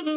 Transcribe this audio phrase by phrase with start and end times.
[0.00, 0.08] Hello,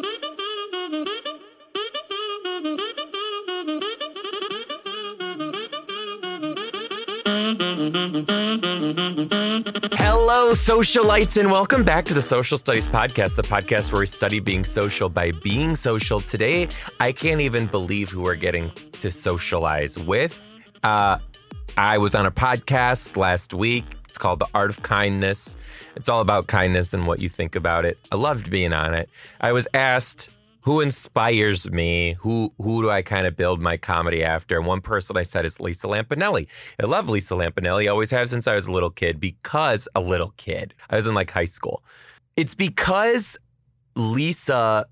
[10.54, 14.64] socialites, and welcome back to the Social Studies Podcast, the podcast where we study being
[14.64, 16.22] social by being social.
[16.22, 16.70] Today,
[17.02, 18.70] I can't even believe who we're getting
[19.02, 20.42] to socialize with.
[20.82, 21.20] Uh,
[21.76, 23.84] I was on a podcast last week.
[24.24, 25.58] Called The Art of Kindness.
[25.98, 27.98] It's all about kindness and what you think about it.
[28.10, 29.10] I loved being on it.
[29.42, 30.30] I was asked
[30.62, 32.14] who inspires me?
[32.20, 34.58] Who who do I kind of build my comedy after?
[34.58, 36.48] And one person I said is Lisa Lampanelli.
[36.82, 37.92] I love Lisa Lampanelli.
[37.92, 40.74] Always have since I was a little kid because a little kid.
[40.90, 41.84] I was in like high school.
[42.38, 43.38] It's because
[43.98, 44.86] Lisa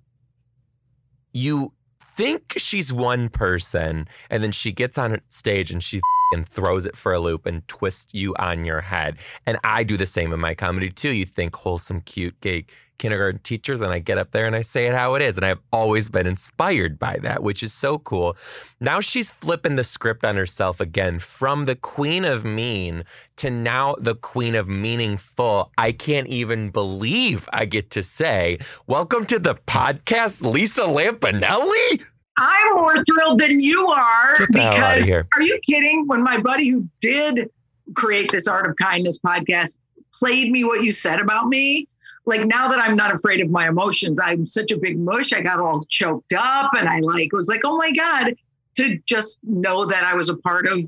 [1.31, 1.71] you
[2.17, 6.95] think she's one person and then she gets on stage and she and throws it
[6.95, 9.17] for a loop and twists you on your head.
[9.45, 11.11] And I do the same in my comedy too.
[11.11, 12.65] You think wholesome, cute, gay
[13.01, 15.35] kindergarten teachers, and I get up there and I say it how it is.
[15.35, 18.37] And I've always been inspired by that, which is so cool.
[18.79, 23.03] Now she's flipping the script on herself again from the queen of mean
[23.37, 25.71] to now the queen of meaningful.
[25.79, 32.03] I can't even believe I get to say, Welcome to the podcast, Lisa Lampanelli.
[32.37, 36.07] I'm more thrilled than you are Get the hell outta because are you kidding?
[36.07, 37.49] When my buddy who did
[37.95, 39.79] create this Art of Kindness podcast
[40.13, 41.87] played me what you said about me,
[42.25, 45.33] like now that I'm not afraid of my emotions, I'm such a big mush.
[45.33, 48.33] I got all choked up and I like was like, oh my God,
[48.77, 50.79] to just know that I was a part of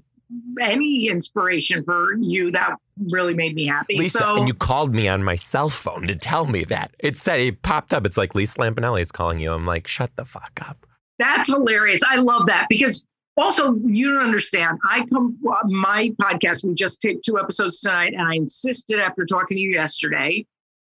[0.59, 2.77] any inspiration for you, that
[3.11, 3.97] really made me happy.
[3.97, 6.95] Lisa, so and you called me on my cell phone to tell me that.
[6.99, 8.05] It said it popped up.
[8.05, 9.51] It's like Lisa Lampanelli is calling you.
[9.51, 10.87] I'm like, shut the fuck up.
[11.19, 12.01] That's hilarious.
[12.07, 14.79] I love that because also you don't understand.
[14.89, 16.63] I come my podcast.
[16.63, 20.45] We just taped two episodes tonight, and I insisted after talking to you yesterday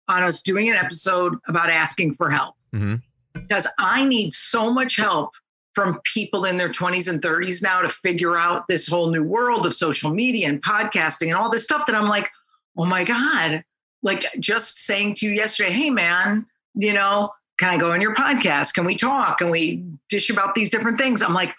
[0.09, 3.01] on us doing an episode about asking for help Mhm.
[3.33, 5.31] because I need so much help
[5.75, 9.67] from people in their 20s and 30s now to figure out this whole new world
[9.67, 12.31] of social media and podcasting and all this stuff that I'm like,
[12.77, 13.65] oh my God.
[14.03, 18.15] Like just saying to you yesterday, hey man, you know, can I go on your
[18.15, 18.75] podcast?
[18.75, 19.39] Can we talk?
[19.39, 21.23] Can we dish about these different things?
[21.23, 21.55] I'm like,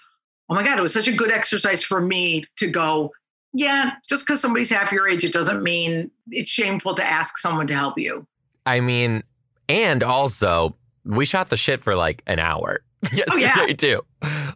[0.50, 3.12] oh my God, it was such a good exercise for me to go,
[3.54, 7.68] yeah, just because somebody's half your age, it doesn't mean it's shameful to ask someone
[7.68, 8.28] to help you.
[8.66, 9.24] I mean,
[9.70, 10.76] and also,
[11.06, 12.82] we shot the shit for like an hour
[13.14, 14.02] yesterday, too.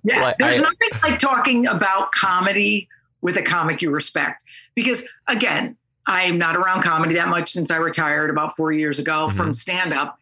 [0.03, 2.87] Yeah, Like, there's I- nothing like talking about comedy
[3.21, 4.43] with a comic you respect.
[4.75, 5.75] Because again,
[6.05, 9.37] I'm not around comedy that much since I retired about four years ago Mm-hmm.
[9.37, 10.17] from stand up,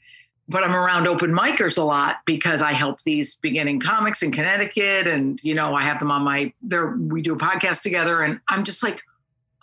[0.49, 5.07] but I'm around open micers a lot because I help these beginning comics in Connecticut,
[5.07, 6.95] and you know I have them on my there.
[6.97, 9.01] We do a podcast together, and I'm just like,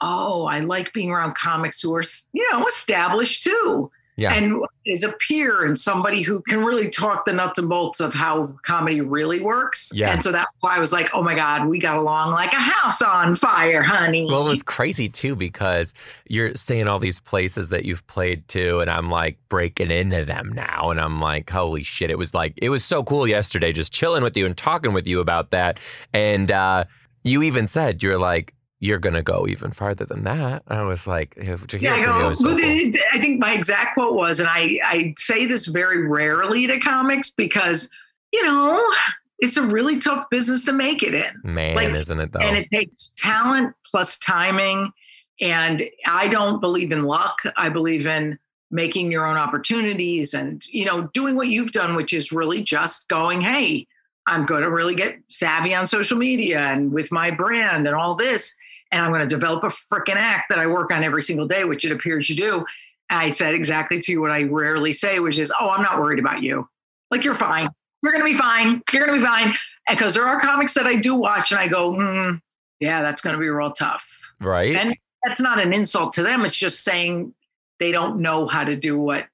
[0.01, 4.33] oh, I like being around comics who are you know established too Yeah.
[4.35, 8.15] and is a peer and somebody who can really talk the nuts and bolts of
[8.15, 9.91] how comedy really works.
[9.95, 10.13] Yeah.
[10.13, 12.57] And so that's why I was like, oh my God, we got along like a
[12.57, 14.27] house on fire, honey.
[14.29, 15.95] Well, it was crazy too because
[16.29, 20.53] you're saying all these places that you've played to, and I'm like breaking into them
[20.53, 20.91] now.
[20.91, 22.11] And I'm like, holy shit.
[22.11, 25.07] It was like, it was so cool yesterday just chilling with you and talking with
[25.07, 25.81] you about that.
[26.13, 26.85] And uh,
[27.25, 28.54] you even said, you're like,
[28.85, 30.63] you're going to go even farther than that.
[30.69, 31.55] I was like, yeah,
[31.95, 32.33] I go.
[32.35, 32.59] so cool.
[32.59, 37.31] I think my exact quote was, and I, I say this very rarely to comics
[37.31, 37.89] because,
[38.31, 38.93] you know,
[39.39, 41.33] it's a really tough business to make it in.
[41.43, 42.41] Man, like, isn't it though?
[42.41, 44.93] and it takes talent plus timing
[45.41, 48.39] and i don't believe in luck i believe in
[48.71, 53.09] making your own opportunities and you know doing what you've done which is really just
[53.09, 53.85] going hey
[54.29, 58.15] i'm going to really get savvy on social media and with my brand and all
[58.15, 58.55] this
[58.95, 61.65] and i'm going to develop a freaking act that i work on every single day
[61.65, 62.65] which it appears you do
[63.11, 65.99] and i said exactly to you what i rarely say which is oh i'm not
[65.99, 66.67] worried about you
[67.11, 67.69] like you're fine
[68.03, 69.55] you're going to be fine you're going to be fine
[69.89, 72.41] because there are comics that i do watch and i go mm,
[72.81, 74.21] yeah, that's going to be real tough.
[74.41, 74.75] right?
[74.75, 76.45] And that's not an insult to them.
[76.45, 77.35] It's just saying
[77.81, 79.27] they don't know how to do what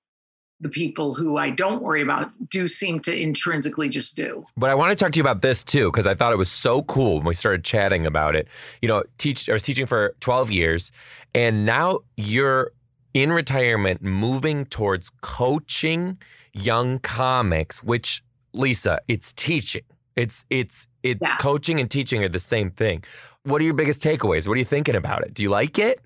[0.61, 4.45] the people who I don't worry about do seem to intrinsically just do.
[4.57, 6.51] But I want to talk to you about this too, because I thought it was
[6.51, 8.47] so cool when we started chatting about it.
[8.83, 10.93] You know, teach I was teaching for 12 years,
[11.35, 12.73] and now you're
[13.15, 16.19] in retirement moving towards coaching
[16.53, 18.23] young comics, which
[18.53, 19.83] Lisa, it's teaching.
[20.17, 21.37] It's it's it Yeah.
[21.37, 23.03] coaching and teaching are the same thing.
[23.45, 24.47] What are your biggest takeaways?
[24.47, 25.33] What are you thinking about it?
[25.33, 26.01] Do you like it?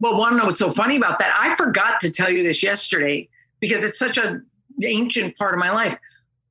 [0.00, 1.36] Well, want to know what's so funny about that?
[1.38, 3.28] I forgot to tell you this yesterday
[3.60, 4.46] because it's such an
[4.82, 5.96] ancient part of my life.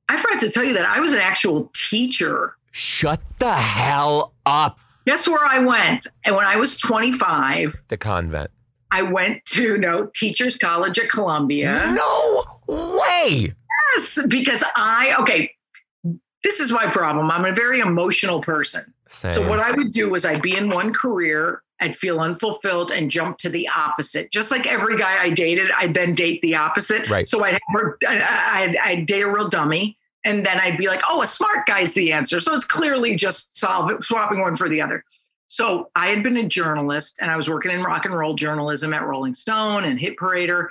[0.08, 2.56] I forgot to tell you that I was an actual teacher.
[2.72, 4.80] Shut the hell up.
[5.06, 6.08] Guess where I went?
[6.24, 8.52] And when I was 25, The convent.
[8.92, 11.92] I went to no Teachers College at Columbia.
[11.96, 13.54] No way.
[13.96, 15.52] Yes, because I okay.
[16.44, 17.30] This is my problem.
[17.30, 18.94] I'm a very emotional person.
[19.10, 19.32] Same.
[19.32, 23.10] So what I would do is I'd be in one career, I'd feel unfulfilled and
[23.10, 24.32] jump to the opposite.
[24.32, 27.10] Just like every guy I dated, I'd then date the opposite.
[27.10, 27.28] Right.
[27.28, 29.98] So I'd have I'd, I'd date a real dummy.
[30.26, 32.42] And then I'd be like, oh, a smart guy's the answer.
[32.42, 35.06] So it's clearly just solve, swapping one for the other.
[35.48, 38.94] So I had been a journalist and I was working in rock and roll journalism
[38.94, 40.68] at Rolling Stone and Hit Parader.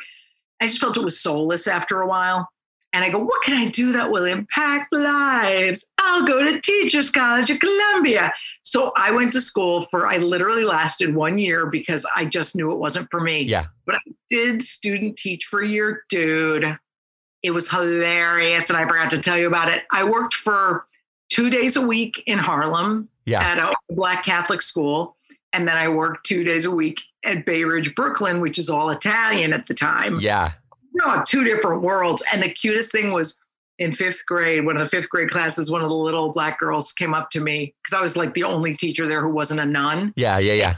[0.60, 2.48] I just felt it was soulless after a while.
[2.92, 5.84] And I go, what can I do that will impact lives?
[5.98, 8.32] I'll go to Teachers College at Columbia.
[8.62, 12.72] So I went to school for, I literally lasted one year because I just knew
[12.72, 13.42] it wasn't for me.
[13.42, 13.66] yeah.
[13.86, 16.78] But I did student teach for a year, dude.
[17.42, 18.70] It was hilarious.
[18.70, 19.84] And I forgot to tell you about it.
[19.92, 20.86] I worked for
[21.30, 23.40] two days a week in Harlem Yeah.
[23.42, 25.16] at a black Catholic school.
[25.52, 28.90] And then I worked two days a week at Bay Ridge, Brooklyn, which is all
[28.90, 30.18] Italian at the time.
[30.20, 30.52] Yeah.
[30.94, 32.22] You know, two different worlds.
[32.32, 33.40] And the cutest thing was
[33.78, 36.92] in fifth grade, one of the fifth grade classes, one of the little black girls
[36.92, 39.66] came up to me because I was like the only teacher there who wasn't a
[39.66, 40.12] nun.
[40.16, 40.38] Yeah.
[40.38, 40.54] Yeah.
[40.54, 40.76] Yeah.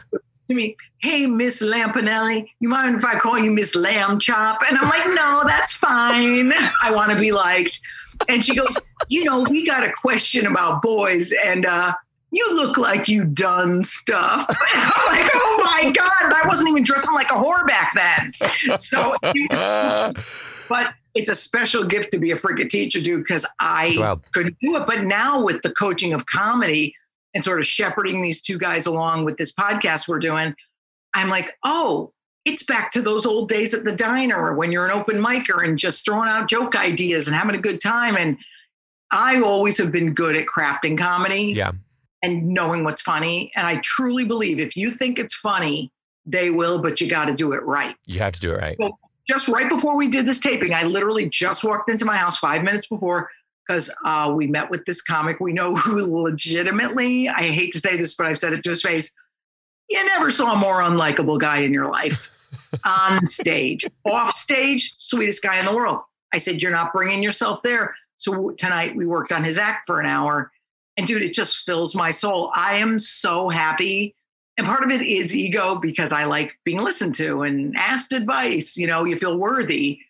[0.48, 4.60] To me, hey, Miss Lampanelli, you mind if I call you Miss Lamb Chop?
[4.68, 6.52] And I'm like, no, that's fine.
[6.82, 7.80] I want to be liked.
[8.28, 8.76] And she goes,
[9.08, 11.94] you know, we got a question about boys, and uh,
[12.30, 14.46] you look like you done stuff.
[14.74, 16.32] I'm like, oh my God.
[16.32, 18.32] I wasn't even dressing like a whore back then.
[18.78, 19.16] So,
[20.68, 23.94] but it's a special gift to be a freaking teacher, dude, because I
[24.32, 24.86] couldn't do it.
[24.86, 26.94] But now with the coaching of comedy
[27.34, 30.54] and sort of shepherding these two guys along with this podcast we're doing,
[31.14, 32.12] I'm like, oh,
[32.44, 35.76] it's back to those old days at the diner when you're an open micer and
[35.76, 38.16] just throwing out joke ideas and having a good time.
[38.16, 38.38] And
[39.10, 41.72] I always have been good at crafting comedy Yeah.
[42.22, 43.50] And knowing what's funny.
[43.56, 45.90] And I truly believe if you think it's funny,
[46.26, 47.96] they will, but you got to do it right.
[48.06, 48.78] You have to do it right.
[49.26, 52.62] Just right before we did this taping, I literally just walked into my house five
[52.62, 53.30] minutes before
[53.66, 57.96] because uh, we met with this comic we know who legitimately, I hate to say
[57.96, 59.10] this, but I've said it to his face.
[59.88, 62.30] You never saw a more unlikable guy in your life
[62.84, 63.86] on stage.
[64.04, 66.02] Off stage, sweetest guy in the world.
[66.32, 67.94] I said, You're not bringing yourself there.
[68.18, 70.52] So tonight we worked on his act for an hour.
[70.96, 72.50] And dude, it just fills my soul.
[72.54, 74.14] I am so happy.
[74.56, 78.76] And part of it is ego because I like being listened to and asked advice.
[78.76, 80.00] You know, you feel worthy.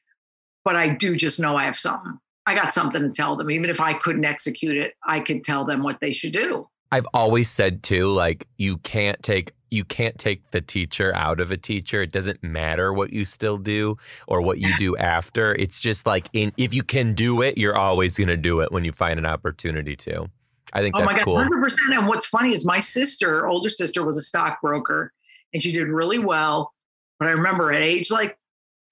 [0.65, 2.19] But I do just know I have something.
[2.47, 3.51] I got something to tell them.
[3.51, 6.69] Even if I couldn't execute it, I could tell them what they should do.
[6.93, 11.53] I've always said too, like you can't take you can't take the teacher out of
[11.53, 12.03] a teacher.
[12.03, 13.97] It doesn't matter what you still do
[14.27, 15.55] or what you do after.
[15.55, 18.85] It's just like in if you can do it, you're always gonna do it when
[18.85, 20.29] you find an opportunity to.
[20.73, 21.37] I think Oh my God, cool.
[21.37, 21.77] 100%.
[21.93, 25.13] And what's funny is my sister, older sister, was a stockbroker
[25.53, 26.73] and she did really well.
[27.19, 28.39] But I remember at age like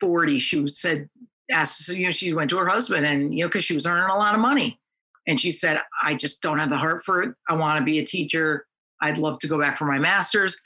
[0.00, 1.08] 40, she said,
[1.50, 4.10] asked, you know, she went to her husband and, you know, because she was earning
[4.10, 4.78] a lot of money.
[5.26, 7.34] And she said, I just don't have the heart for it.
[7.48, 8.66] I want to be a teacher.
[9.00, 10.60] I'd love to go back for my master's.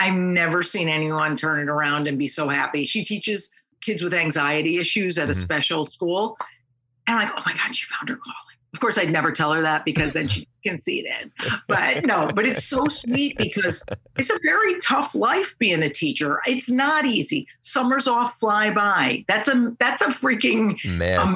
[0.00, 2.84] I've never seen anyone turn it around and be so happy.
[2.84, 3.50] She teaches
[3.80, 5.36] kids with anxiety issues at a Mhm.
[5.36, 6.36] special school.
[7.06, 8.47] And I'm like, oh my God, she found her calling.
[8.78, 11.32] Of course, I'd never tell her that because then she conceded.
[11.66, 13.82] But no, but it's so sweet because
[14.16, 16.38] it's a very tough life being a teacher.
[16.46, 17.48] It's not easy.
[17.62, 19.24] Summers off fly by.
[19.26, 21.18] That's a that's a freaking Myth.
[21.18, 21.34] Um,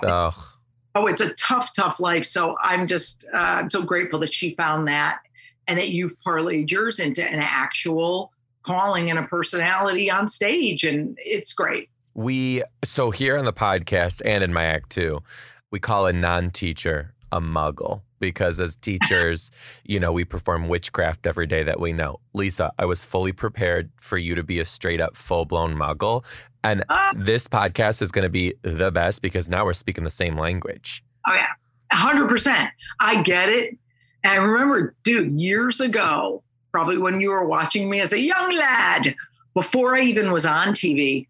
[0.94, 2.26] oh, it's a tough, tough life.
[2.26, 5.19] So I'm just uh, I'm so grateful that she found that
[5.67, 8.31] and that you've parlayed yours into an actual
[8.62, 11.90] calling and a personality on stage, and it's great.
[12.14, 15.24] we so here on the podcast and in my act too,
[15.72, 19.51] we call a non-teacher a muggle because as teachers,
[19.84, 22.20] you know, we perform witchcraft every day that we know.
[22.34, 26.24] Lisa, I was fully prepared for you to be a straight up full-blown muggle.
[26.62, 27.12] And Ah.
[27.17, 31.03] this podcast is going to be the best because now we're speaking the same language.
[31.27, 31.48] Oh yeah,
[31.91, 32.70] hundred percent.
[33.01, 33.77] I get it.
[34.22, 38.55] And I remember, dude, years ago, probably when you were watching me as a young
[38.56, 39.17] lad,
[39.55, 41.27] before I even was on TV,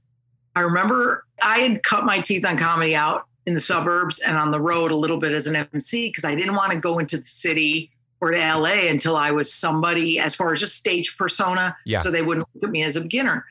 [0.55, 4.51] I remember I had cut my teeth on comedy out in the suburbs and on
[4.51, 7.17] the road a little bit as an MC because I didn't want to go into
[7.17, 11.77] the city or to LA until I was somebody as far as just stage persona.
[11.85, 11.99] Yeah.
[12.01, 13.45] So they wouldn't look at me as a beginner.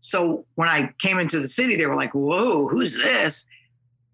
[0.00, 3.46] So when I came into the city, they were like, whoa, who's this?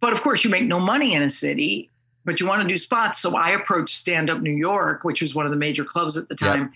[0.01, 1.89] But of course, you make no money in a city,
[2.25, 3.21] but you want to do spots.
[3.21, 6.29] So I approached Stand Up New York, which was one of the major clubs at
[6.29, 6.73] the time.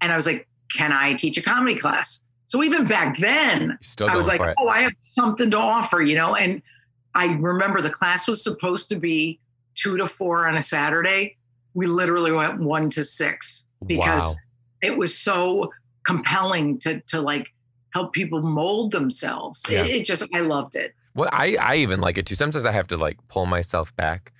[0.00, 2.20] And I was like, can I teach a comedy class?
[2.48, 6.34] So even back then, I was like, oh, I have something to offer, you know?
[6.34, 6.62] And
[7.14, 9.40] I remember the class was supposed to be
[9.74, 11.36] two to four on a Saturday.
[11.74, 14.34] We literally went one to six because wow.
[14.82, 15.72] it was so
[16.04, 17.52] compelling to to like
[17.92, 19.64] help people mold themselves.
[19.68, 19.84] Yeah.
[19.84, 20.94] It, it just I loved it.
[21.14, 22.34] Well, I, I even like it too.
[22.34, 24.32] Sometimes I have to like pull myself back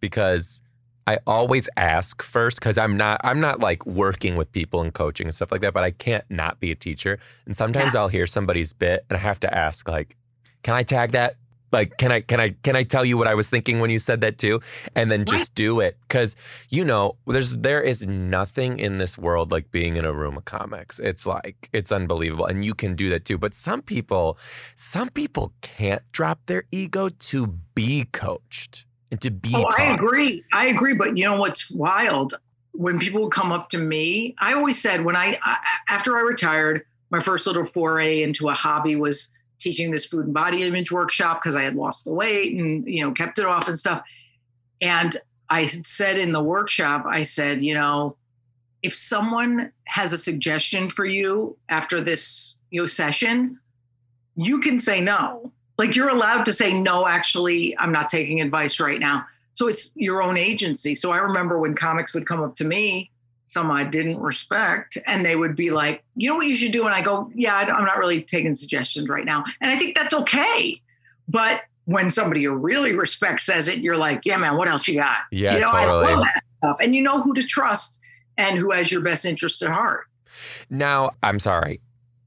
[0.00, 0.62] because
[1.06, 5.26] I always ask first because I'm not I'm not like working with people and coaching
[5.26, 7.18] and stuff like that, but I can't not be a teacher.
[7.44, 8.00] And sometimes Yeah.
[8.00, 10.16] I'll hear somebody's bit and I have to ask like,
[10.62, 11.36] can I tag that?
[11.72, 13.98] Like, can I can I can I tell you what I was thinking when you
[13.98, 14.60] said that too?
[14.94, 16.36] And then just do it because
[16.68, 20.44] you know there's there is nothing in this world like being in a room of
[20.44, 20.98] comics.
[20.98, 23.38] It's like it's unbelievable, and you can do that too.
[23.38, 24.38] But some people,
[24.74, 29.52] some people can't drop their ego to be coached and to be.
[29.54, 30.44] Oh, I agree.
[30.52, 30.94] I agree.
[30.94, 32.34] But you know what's wild?
[32.72, 36.84] When people come up to me, I always said when I, I after I retired,
[37.10, 39.28] my first little foray into a hobby was
[39.62, 43.02] teaching this food and body image workshop because I had lost the weight and you
[43.02, 44.02] know kept it off and stuff.
[44.80, 45.16] And
[45.48, 48.16] I said in the workshop, I said, you know,
[48.82, 53.58] if someone has a suggestion for you after this you know session,
[54.34, 55.52] you can say no.
[55.78, 57.06] Like you're allowed to say no.
[57.06, 59.24] Actually, I'm not taking advice right now.
[59.54, 60.94] So it's your own agency.
[60.94, 63.10] So I remember when comics would come up to me,
[63.52, 66.86] some I didn't respect, and they would be like, "You know what you should do?"
[66.86, 70.14] And I go, "Yeah, I'm not really taking suggestions right now." And I think that's
[70.14, 70.80] okay.
[71.28, 74.96] But when somebody you really respect says it, you're like, "Yeah, man, what else you
[74.96, 76.12] got?" Yeah, you know, totally.
[76.12, 77.98] I love that stuff, and you know who to trust
[78.38, 80.06] and who has your best interest at heart.
[80.70, 81.80] Now, I'm sorry,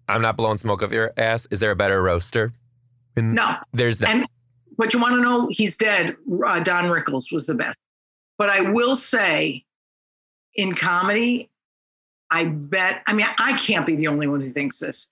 [0.07, 1.47] I'm not blowing smoke up your ass.
[1.49, 2.53] Is there a better roaster?
[3.17, 4.09] No, there's not.
[4.11, 4.27] And
[4.77, 6.15] but you want to know he's dead.
[6.45, 7.77] Uh, Don Rickles was the best.
[8.37, 9.64] But I will say,
[10.55, 11.49] in comedy,
[12.31, 13.01] I bet.
[13.07, 15.11] I mean, I can't be the only one who thinks this.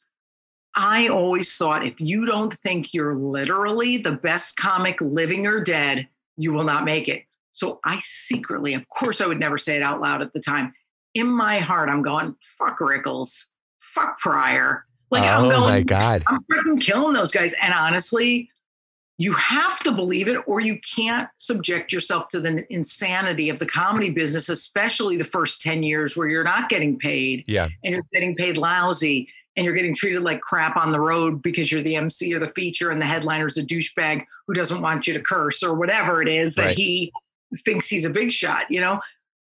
[0.75, 6.07] I always thought if you don't think you're literally the best comic living or dead,
[6.35, 7.23] you will not make it.
[7.51, 10.73] So I secretly, of course, I would never say it out loud at the time.
[11.13, 13.45] In my heart, I'm going, fuck Rickles,
[13.79, 14.85] fuck Pryor.
[15.11, 16.23] Like I'm oh going, my god.
[16.25, 17.53] I'm freaking killing those guys.
[17.61, 18.49] And honestly,
[19.17, 23.65] you have to believe it or you can't subject yourself to the insanity of the
[23.65, 27.67] comedy business, especially the first 10 years where you're not getting paid Yeah.
[27.83, 31.71] and you're getting paid lousy and you're getting treated like crap on the road because
[31.71, 35.13] you're the MC or the feature and the headliner's a douchebag who doesn't want you
[35.13, 36.75] to curse or whatever it is that Right.
[36.75, 37.13] he
[37.63, 38.99] thinks he's a big shot, you know?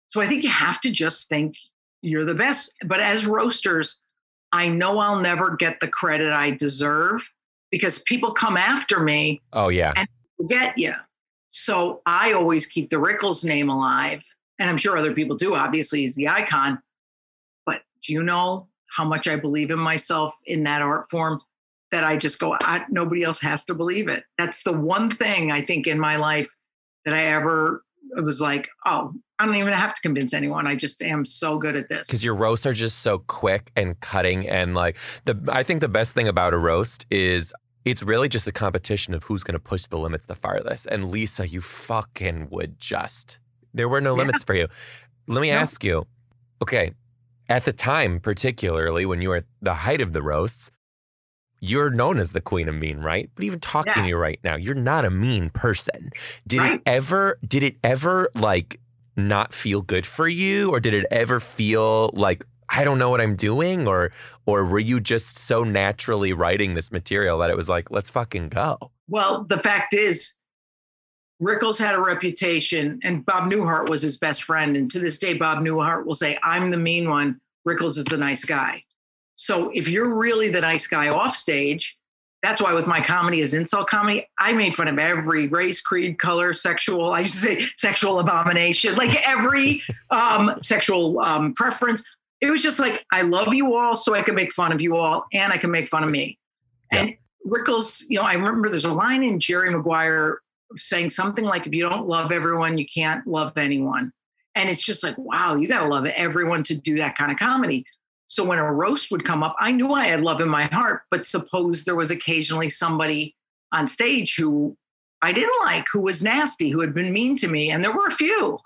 [0.09, 1.55] So I think you have to just think
[2.01, 2.73] you're the best.
[2.87, 4.01] But as roasters,
[4.53, 7.31] I know I'll never get the credit I deserve
[7.71, 9.93] because people come after me Oh yeah.
[9.93, 10.95] to get you.
[11.51, 14.25] So I always keep the Rickles name alive.
[14.59, 15.55] And I'm sure other people do.
[15.55, 16.81] Obviously, he's the icon.
[17.65, 21.41] But do you know how much I believe in myself in that art form
[21.91, 24.25] that I just go, I, nobody else has to believe it.
[24.39, 26.55] That's the one thing I think in my life
[27.05, 27.83] that I ever
[28.17, 30.67] it was like, oh, I don't even have to convince anyone.
[30.67, 32.07] I just am so good at this.
[32.07, 35.89] because your roasts are just so quick and cutting and like the i think the
[35.89, 37.53] best thing about a roast is
[37.87, 41.11] it's really just a competition of who's going to push the limits the farthest and
[41.11, 43.39] lisa you fucking would just
[43.73, 44.19] there were no Yeah.
[44.25, 44.69] limits for you
[45.27, 45.57] let me No.
[45.57, 46.07] ask you
[46.63, 46.93] okay
[47.49, 50.71] at the time particularly when you were at the height of the roasts
[51.61, 54.03] you're known as the queen of mean right but even talking Yeah.
[54.03, 56.11] to you right now you're not a mean person
[56.47, 58.79] did it ever did it ever like
[59.17, 63.21] not feel good for you or did it ever feel like I don't know what
[63.21, 64.13] I'm doing or
[64.47, 68.49] or were you just so naturally writing this material that it was like let's fucking
[68.51, 68.93] go.
[69.09, 70.35] Well, the fact is,
[71.43, 74.77] Rickles had a reputation, and Bob Newhart was his best friend.
[74.77, 77.41] And to this day, Bob Newhart will say, I'm the mean one.
[77.67, 78.85] Rickles is the nice guy.
[79.37, 81.97] So if you're really the nice guy off stage,
[82.43, 86.19] that's why with my comedy as insult comedy, I made fun of every race, creed,
[86.19, 92.03] color, sexual, I used to say sexual abomination, like every um, sexual um, preference.
[92.41, 94.97] It was just like, I love you all, so I can make fun of you
[94.97, 96.39] all, and I can make fun of me.
[96.91, 97.15] And
[97.47, 100.41] Rickles, you know, I remember there's a line in Jerry Maguire
[100.77, 104.13] saying something like, if you don't love everyone, you can't love anyone.
[104.55, 107.39] And it's just like, wow, you got to love everyone to do that kind of
[107.39, 107.85] comedy.
[108.31, 111.03] So when a roast would come up, I knew I had love in my heart,
[111.11, 113.35] but suppose there was occasionally somebody
[113.73, 114.77] on stage who
[115.21, 117.73] I didn't like, who was nasty, who had been mean to me.
[117.73, 118.61] And there were a few.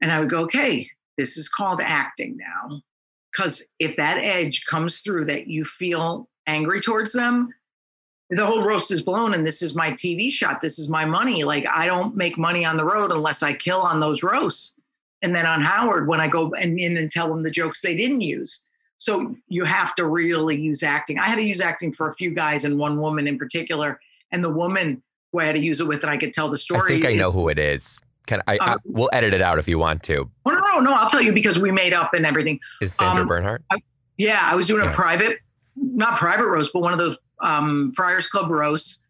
[0.00, 2.80] And I would go, okay, this is called acting now.
[3.32, 7.48] Because if that edge comes through that you feel angry towards them,
[8.30, 10.60] the whole roast is blown and this is my TV shot.
[10.60, 11.42] This is my money.
[11.42, 14.78] Like I don't make money on the road unless I kill on those roasts.
[15.20, 18.20] And then on Howard, when I go in and tell them the jokes they didn't
[18.20, 18.60] use.
[18.98, 21.18] So you have to really use acting.
[21.18, 24.00] I had to use acting for a few guys and one woman in particular.
[24.32, 25.02] And the woman
[25.32, 26.82] who I had to use it with and I could tell the story.
[26.96, 28.00] I think I know who it is.
[28.26, 30.28] Can I, I Um, we'll edit it out if you want to.
[30.44, 30.92] Oh, no, no, no.
[30.94, 32.60] I'll tell you because we made up and everything.
[32.82, 33.62] Is Sandra um, Bernhard?
[34.18, 34.90] Yeah, I was doing Yeah.
[34.90, 35.38] a private,
[35.76, 39.02] not private roast, but one of those um, Friars Club roasts.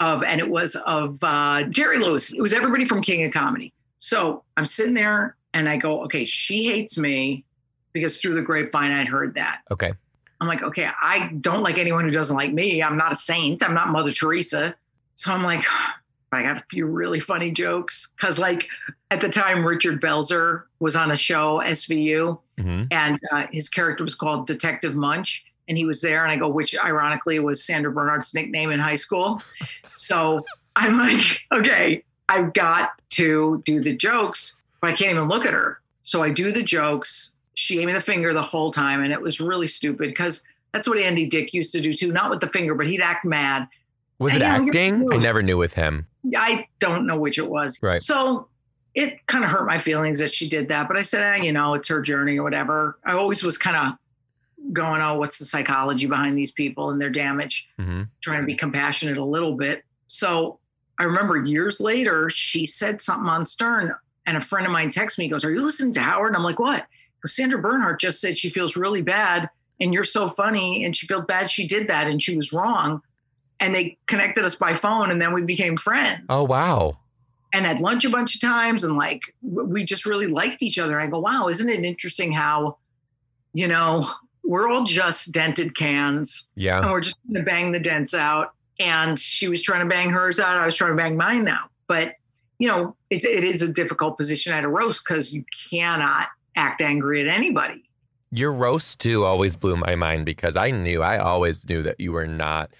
[0.00, 2.32] of, and it was of uh, Jerry Lewis.
[2.32, 3.72] It was everybody from King of Comedy.
[4.00, 7.44] So I'm sitting there and I go, okay, she hates me
[7.92, 9.60] because through the grapevine I'd heard that.
[9.70, 9.92] Okay.
[10.40, 12.82] I'm like, okay, I don't like anyone who doesn't like me.
[12.82, 13.62] I'm not a saint.
[13.62, 14.74] I'm not Mother Teresa.
[15.14, 15.64] So I'm like,
[16.32, 18.08] I got a few really funny jokes.
[18.20, 18.68] Cause like
[19.10, 24.04] at the time, Richard Belzer was on a show, SVU, hmm and uh, his character
[24.04, 25.44] was called Detective Munch.
[25.68, 26.24] And he was there.
[26.24, 29.42] And I go, which ironically was Sandra Bernhard's nickname in high school.
[29.96, 35.44] So I'm like, okay, I've got to do the jokes, but I can't even look
[35.44, 35.80] at her.
[36.04, 37.32] So I do the jokes.
[37.58, 39.02] She gave me the finger the whole time.
[39.02, 42.12] And it was really stupid because that's what Andy Dick used to do too.
[42.12, 43.66] Not with the finger, but he'd act mad.
[44.18, 45.12] Was it I know, acting?
[45.12, 46.06] I never knew with him.
[46.36, 47.80] I don't know which it was.
[47.82, 48.02] Right.
[48.02, 48.48] So
[48.94, 50.88] it kind of hurt my feelings that she did that.
[50.88, 52.98] But I said, eh, you know, it's her journey or whatever.
[53.04, 57.10] I always was kind of going, oh, what's the psychology behind these people and their
[57.10, 57.68] damage?
[57.78, 59.84] hmm Trying to be compassionate a little bit.
[60.06, 60.58] So
[60.98, 63.94] I remember years later, she said something on Stern,
[64.26, 66.28] and a friend of mine texted me, goes, Are you listening to Howard?
[66.28, 66.86] And I'm like, What?
[67.26, 71.26] Sandra Bernhard just said she feels really bad and you're so funny and she felt
[71.26, 73.00] bad she did that and she was wrong.
[73.60, 76.98] And they connected us by phone and then we became friends Oh wow.
[77.52, 81.00] and had lunch a bunch of times and like we just really liked each other.
[81.00, 82.76] I go, wow, isn't it interesting how,
[83.52, 84.08] you know,
[84.44, 86.80] we're all just dented cans Yeah.
[86.80, 88.52] and we're just gonna bang the dents out.
[88.78, 90.56] And she was trying to bang hers out.
[90.56, 91.70] I was trying to bang mine out.
[91.88, 92.14] But
[92.60, 96.26] you know, it, it is a difficult position at a roast because you cannot
[96.58, 97.84] act angry at anybody.
[98.30, 102.12] Your roast too always blew my mind because I knew I always knew that you
[102.12, 102.72] were not,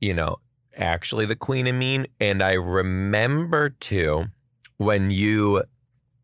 [0.00, 0.36] you know,
[0.76, 2.06] actually the queen of mean.
[2.20, 4.26] And I remember too
[4.78, 5.64] when you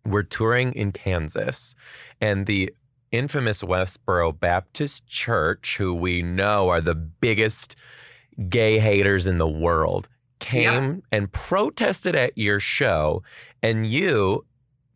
[0.06, 1.74] were touring in Kansas
[2.20, 2.72] and the
[3.10, 7.76] infamous Westboro Baptist Church, who we know are the biggest
[8.48, 13.22] gay haters in the world, came and protested at your show,
[13.62, 14.44] and you,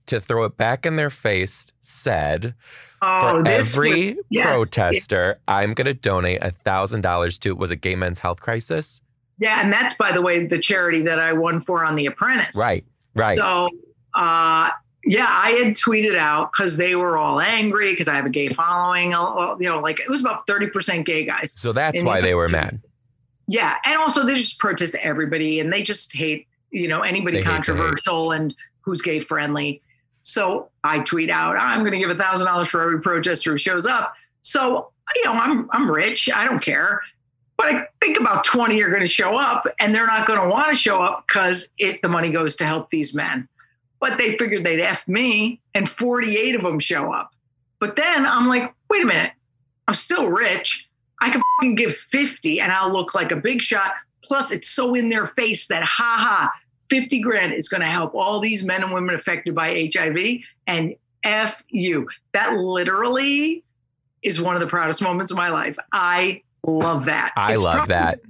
[0.07, 2.55] to throw it back in their face, said,
[3.03, 7.55] Oh, for this was- every yes, protester, I'm going to donate a thousand dollars to.
[7.55, 9.03] Was it Gay Men's Health Crisis?
[9.39, 12.57] yeah, and that's by the way the charity that I won for on The Apprentice.
[12.57, 13.37] Right, right.
[13.37, 13.69] So,
[14.15, 14.71] uh,
[15.05, 18.49] yeah, I had tweeted out because they were all angry because I have a gay
[18.49, 19.11] following.
[19.13, 21.53] You know, like it was about thirty percent gay guys.
[21.55, 22.81] so that's why you- they were mad.
[23.47, 27.43] Yeah, and also they just protest everybody, and they just hate you know anybody They
[27.43, 27.55] hate hate.
[27.57, 29.83] controversial and who's gay friendly.
[30.27, 33.59] So I tweet out, I'm going to give a thousand dollars for every protester who
[33.59, 34.13] shows up.
[34.43, 37.01] So you know, I'm I'm rich, I don't care,
[37.57, 40.49] but I think about twenty are going to show up, and they're not going to
[40.49, 43.47] want to show up because it the money goes to help these men.
[44.01, 47.33] But they figured they'd f me, and 48 of them show up.
[47.79, 49.33] But then I'm like, wait a minute,
[49.87, 50.89] I'm still rich.
[51.21, 53.93] I can give 50 and I'll look like a big shot.
[54.23, 56.53] Plus, it's so in their face that, ha ha,
[56.91, 60.41] 50 grand is going to help all these men and women affected by HIV.
[60.67, 60.95] And
[61.27, 62.09] F you.
[62.33, 63.65] That literally
[64.23, 65.77] is one of the proudest moments of my life.
[65.93, 67.33] I love that.
[67.37, 68.21] I It's love that.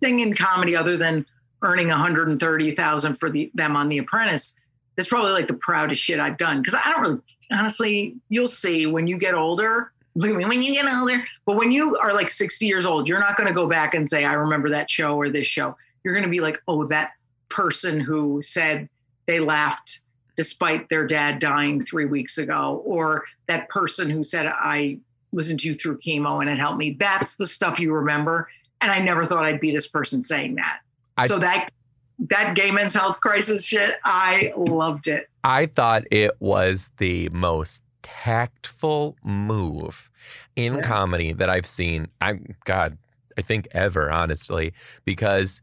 [0.00, 1.26] Thing in comedy, other than
[1.62, 4.54] earning 130,000 for the, them on The Apprentice,
[4.96, 6.62] that's probably like the proudest shit I've done.
[6.62, 7.20] Because I don't really,
[7.52, 9.92] honestly, you'll see when you get older.
[10.14, 11.24] Look at me when you get older.
[11.44, 14.08] But when you are like 60 years old, you're not going to go back and
[14.08, 15.76] say, I remember that show or this show.
[16.04, 17.12] You're going to be like, oh, that
[17.48, 18.88] person who said
[19.26, 20.00] they laughed
[20.36, 24.98] despite their dad dying three weeks ago, or that person who said, I
[25.32, 26.96] listened to you through chemo and it helped me.
[26.98, 28.48] That's the stuff you remember.
[28.80, 30.80] And I never thought I'd be this person saying that.
[31.16, 31.70] I- so that
[32.18, 35.28] that gay men's health crisis shit, I loved it.
[35.44, 40.10] I thought it was the most tactful move
[40.56, 40.80] in Yeah.
[40.82, 42.08] comedy that I've seen.
[42.20, 42.96] I God,
[43.36, 44.72] I think ever, honestly,
[45.04, 45.60] because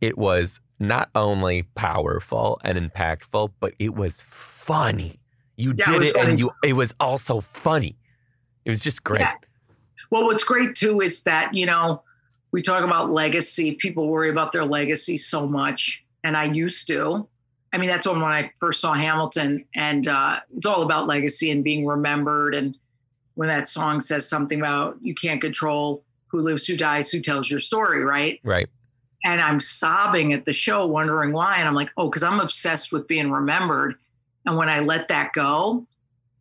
[0.00, 5.20] it was not only powerful and impactful, but it was funny.
[5.56, 7.96] You Yeah, did was it, and you it was also funny.
[8.64, 9.20] It was just great.
[9.20, 9.34] Yeah.
[10.10, 12.02] Well, what's great too is that, you know,
[12.52, 13.76] we talk about legacy.
[13.76, 16.04] People worry about their legacy so much.
[16.22, 17.28] And I used to.
[17.72, 21.50] I mean, that's when, when I first saw Hamilton, and uh, it's all about legacy
[21.50, 22.54] and being remembered.
[22.54, 22.78] And
[23.34, 27.50] when that song says something about you can't control who lives, who dies, who tells
[27.50, 28.40] your story, right?
[28.44, 28.68] Right.
[29.24, 31.56] And I'm sobbing at the show, wondering why.
[31.56, 33.96] And I'm like, oh, because I'm obsessed with being remembered.
[34.44, 35.86] And when I let that go,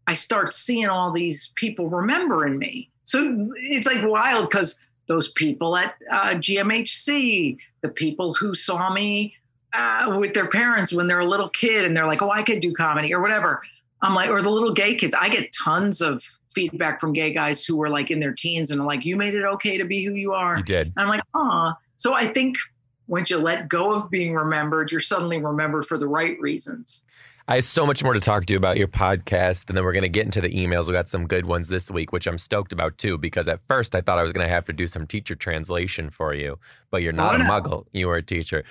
[0.06, 2.90] I start seeing all these people remembering me.
[3.06, 9.36] So it's like wild because those people at uh, GMHC, the people who saw me
[9.72, 12.60] uh, with their parents when they're a little kid and they're like, oh, I could
[12.60, 13.62] do comedy or whatever.
[14.02, 15.16] I'm like, or the little gay kids.
[15.16, 16.22] I get tons of
[16.54, 19.34] feedback from gay guys who were like in their teens and are like, you made
[19.34, 20.58] it okay to be who you are.
[20.58, 20.88] You did.
[20.88, 21.74] And I'm like, oh.
[21.96, 22.58] So I think
[23.08, 27.04] once you let go of being remembered, you're suddenly remembered for the right reasons.
[27.48, 29.92] I have so much more to talk to you about your podcast, and then we're
[29.92, 30.88] going to get into the emails.
[30.88, 33.18] We got some good ones this week, which I'm stoked about too.
[33.18, 36.10] Because at first I thought I was going to have to do some teacher translation
[36.10, 36.58] for you,
[36.90, 37.86] but you're not Oh, a muggle.
[37.92, 38.64] You are a teacher.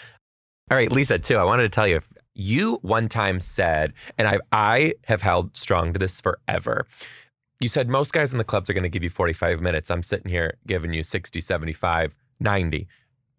[0.71, 1.19] All right, Lisa.
[1.19, 1.37] Too.
[1.37, 2.01] I wanted to tell you.
[2.35, 6.87] You one time said, and I I have held strong to this forever.
[7.61, 9.91] You said most guys in the clubs are going to give you 45 minutes.
[9.91, 12.89] I'm sitting here giving you 60, 75, 90.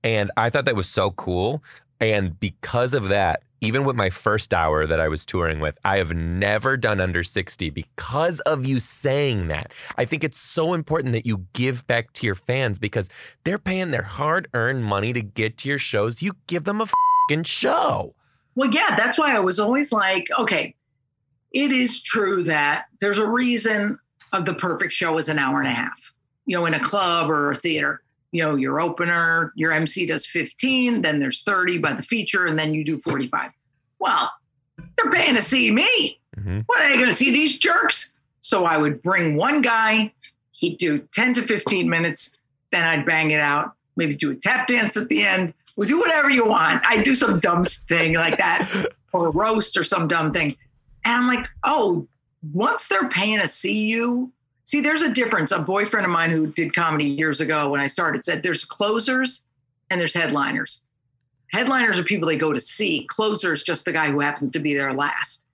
[0.04, 1.63] And I thought that was so cool.
[2.00, 5.98] And because of that, even with my first hour that I was touring with, I
[5.98, 9.72] have never done under 60 because of you saying that.
[9.98, 13.10] I think it's so important that you give back to your fans because
[13.46, 16.22] they're paying their hard earned money to get to your shows.
[16.22, 16.88] You give them a
[17.30, 18.13] fucking show.
[18.56, 20.76] Well, yeah, that's why I was always like, okay,
[21.54, 23.98] it is true that there's a reason
[24.34, 26.13] of the perfect show is an hour and a half,
[26.46, 28.02] you know, in a club or a theater.
[28.34, 32.60] You know, your opener, your MC does 15, then there's 30 by the feature, and
[32.60, 33.52] then you do 45.
[34.00, 34.30] Well,
[34.98, 36.19] they're paying to see me.
[36.38, 36.62] Mm-hmm.
[36.65, 38.15] What are they going to see these jerks?
[38.41, 40.12] So I would bring one guy,
[40.52, 42.38] he'd do 10 to 15 minutes,
[42.72, 45.54] then I'd bang it out, maybe do a tap dance at the end.
[45.78, 46.84] We'll do whatever you want.
[46.86, 50.58] I'd do some dumb thing like that, or a roast or some dumb thing.
[51.06, 52.08] And I'm like, oh,
[52.52, 54.32] once they're paying to see you,
[54.63, 55.52] see, there's a difference.
[55.52, 59.45] A boyfriend of mine who did comedy years ago when I started said there's closers
[59.89, 60.82] and there's headliners.
[61.52, 63.06] Headliners are people they go to see.
[63.10, 65.45] Closers just the guy who happens to be there last.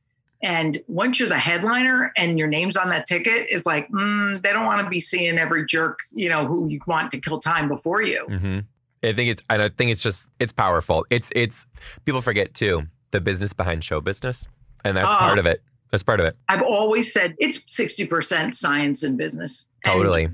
[0.41, 4.54] And once you're the headliner and your name's on that ticket, it's like mm, they
[4.54, 7.67] don't want to be seeing every jerk, you know, who you want to kill time
[7.67, 8.26] before you.
[8.30, 8.60] Mm-hmm.
[9.04, 9.43] I think it's.
[9.50, 10.30] I think it's just.
[10.39, 11.06] It's powerful.
[11.10, 11.30] It's.
[11.36, 11.65] It's.
[12.06, 14.45] People forget too the business behind show business,
[14.86, 15.17] and that's Oh.
[15.17, 15.62] part of it.
[15.91, 16.38] That's part of it.
[16.47, 19.65] I've always said it's 60% science and business.
[19.86, 20.30] And Totally.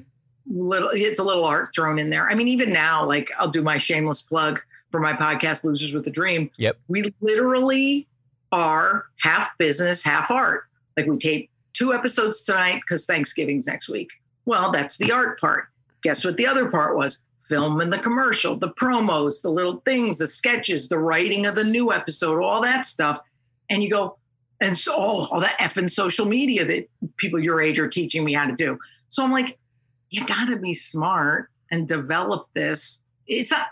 [0.48, 2.30] little it's a little art thrown in there.
[2.30, 4.60] I mean, even now, like I'll do my shameless plug
[4.92, 6.50] for my podcast, Losers with a Dream.
[6.58, 6.78] Yep.
[6.88, 8.08] We literally
[8.52, 10.64] are half business, half art.
[10.98, 14.10] Like we tape two episodes tonight because Thanksgiving's next week.
[14.46, 15.66] Well, that's the art part.
[16.04, 17.24] Guess what the other part was?
[17.48, 21.64] Film and the commercial, the promos, the little things, the sketches, the writing of the
[21.64, 23.20] new episode, all that stuff.
[23.70, 24.18] And you go,
[24.62, 28.34] and so all, all that effing social media that people your age are teaching me
[28.34, 28.78] how to do.
[29.10, 29.58] So I'm like,
[30.10, 33.04] you got to be smart and develop this.
[33.28, 33.68] It's not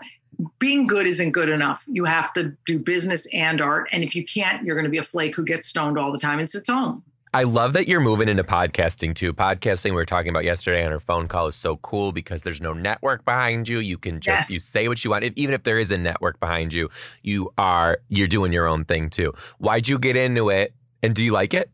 [0.58, 1.84] being good isn't good enough.
[1.86, 3.88] You have to do business and art.
[3.92, 6.38] And if you can't, you're to be a flake who gets stoned all the time
[6.38, 7.02] and sits home.
[7.34, 9.34] I love that you're moving into podcasting too.
[9.34, 12.60] Podcasting we were talking about yesterday on our phone call is so cool because there's
[12.60, 13.80] no network behind you.
[13.80, 14.50] You can just Yes.
[14.52, 15.24] you say what you want.
[15.34, 16.90] Even if there is a network behind you,
[17.22, 19.32] you are you're doing your own thing too.
[19.58, 20.74] Why'd you get into it?
[21.02, 21.70] And do you like it?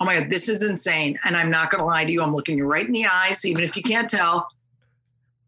[0.00, 1.18] Oh my God, this is insane.
[1.24, 2.22] And I'm not going to lie to you.
[2.22, 4.48] I'm looking you right in the eyes, even if you can't tell.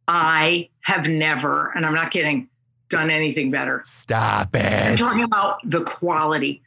[0.07, 2.51] I have never, and I'm not kidding,
[2.91, 3.81] done anything better.
[3.87, 4.91] Stop it.
[4.91, 6.61] I'm talking about the quality.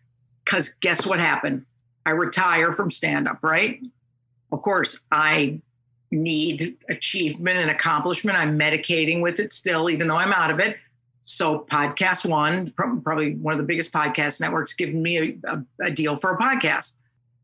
[0.44, 1.66] Because guess what happened?
[2.06, 3.80] I retire from stand up, right?
[4.52, 5.62] Of course, I
[6.12, 8.38] need achievement and accomplishment.
[8.38, 10.78] I'm medicating with it still, even though I'm out of it.
[11.24, 15.92] So, Podcast One, probably one of the biggest podcast networks, giving me a, a, a
[15.92, 16.94] deal for a podcast.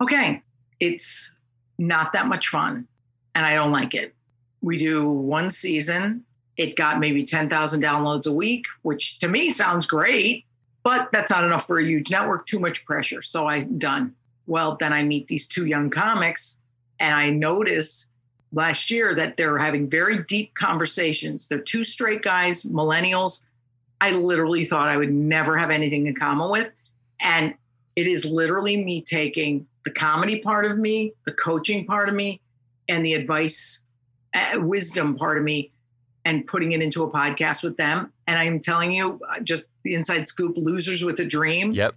[0.01, 0.41] Okay,
[0.79, 1.35] it's
[1.77, 2.87] not that much fun,
[3.35, 4.15] and I don't like it.
[4.61, 6.23] We do one season.
[6.57, 10.45] It got maybe 10,000 downloads a week, which to me sounds great,
[10.83, 13.21] but that's not enough for a huge network, too much pressure.
[13.21, 14.15] So I'm done.
[14.47, 16.57] Well, then I meet these two young comics,
[16.99, 18.07] and I notice
[18.53, 21.47] last year that they're having very deep conversations.
[21.47, 23.43] They're two straight guys, millennials.
[23.99, 26.69] I literally thought I would never have anything in common with.
[27.19, 27.55] And
[27.95, 32.39] it is literally me taking the comedy part of me, the coaching part of me,
[32.87, 33.81] and the advice,
[34.33, 35.71] uh, wisdom part of me,
[36.23, 38.13] and putting it into a podcast with them.
[38.27, 41.95] And I'm telling you, uh, just the inside scoop Losers with a Dream, Yep.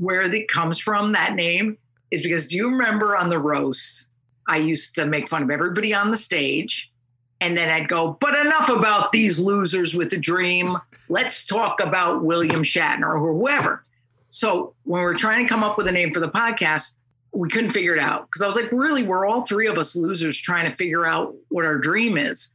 [0.00, 1.76] Where it comes from, that name,
[2.10, 4.08] is because do you remember on the roast,
[4.48, 6.92] I used to make fun of everybody on the stage.
[7.40, 10.76] And then I'd go, but enough about these losers with a dream.
[11.08, 13.82] Let's talk about William Shatner or whoever.
[14.30, 16.96] So when we we're trying to come up with a name for the podcast,
[17.32, 19.94] we couldn't figure it out because I was like, really, we're all three of us
[19.94, 22.48] losers trying to figure out what our dream is.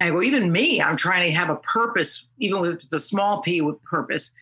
[0.00, 3.40] And I go, even me, I'm trying to have a purpose, even it's a small
[3.42, 4.32] p with purpose.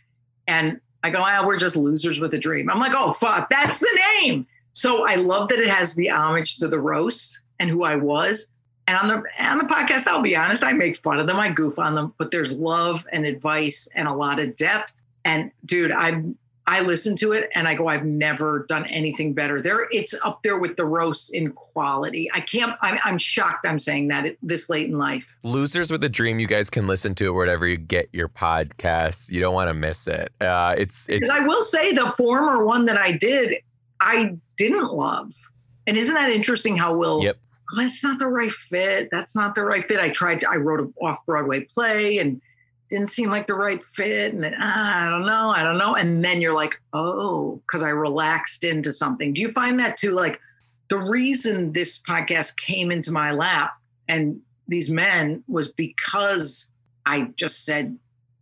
[0.46, 2.70] And I go, ah, we're just losers with a dream.
[2.70, 4.46] I'm like, oh fuck, that's the name.
[4.72, 8.48] So I love that it has the homage to the roasts and who I was.
[8.88, 11.50] And on the on the podcast, I'll be honest, I make fun of them, I
[11.50, 14.98] goof on them, but there's love and advice and a lot of depth.
[15.26, 19.60] And dude, I'm I listen to it and I go, I've never done anything better.
[19.60, 22.30] There, it's up there with the roasts in quality.
[22.32, 22.74] I can't.
[22.80, 23.66] I'm, I'm shocked.
[23.66, 25.34] I'm saying that this late in life.
[25.42, 26.38] Losers with a Dream.
[26.38, 29.30] You guys can listen to it wherever you get your podcasts.
[29.30, 30.32] You don't want to miss it.
[30.40, 31.28] Uh, it's it's.
[31.28, 33.56] I will say the former one that I did,
[34.00, 35.34] I didn't love.
[35.86, 36.78] And isn't that interesting?
[36.78, 37.36] How will Yep.
[37.72, 39.10] oh, that's not the right fit.
[39.12, 40.00] That's not the right fit.
[40.00, 40.40] I tried.
[40.40, 42.40] To, I wrote an off Broadway play and
[42.90, 44.34] didn't seem like the right fit.
[44.34, 45.50] And ah, I don't know.
[45.50, 45.94] I don't know.
[45.94, 49.32] And then you're like, oh, because I relaxed into something.
[49.32, 50.12] Do you find that too?
[50.12, 50.40] Like
[50.88, 53.72] the reason this podcast came into my lap
[54.08, 56.68] and these men was because
[57.06, 57.98] I just said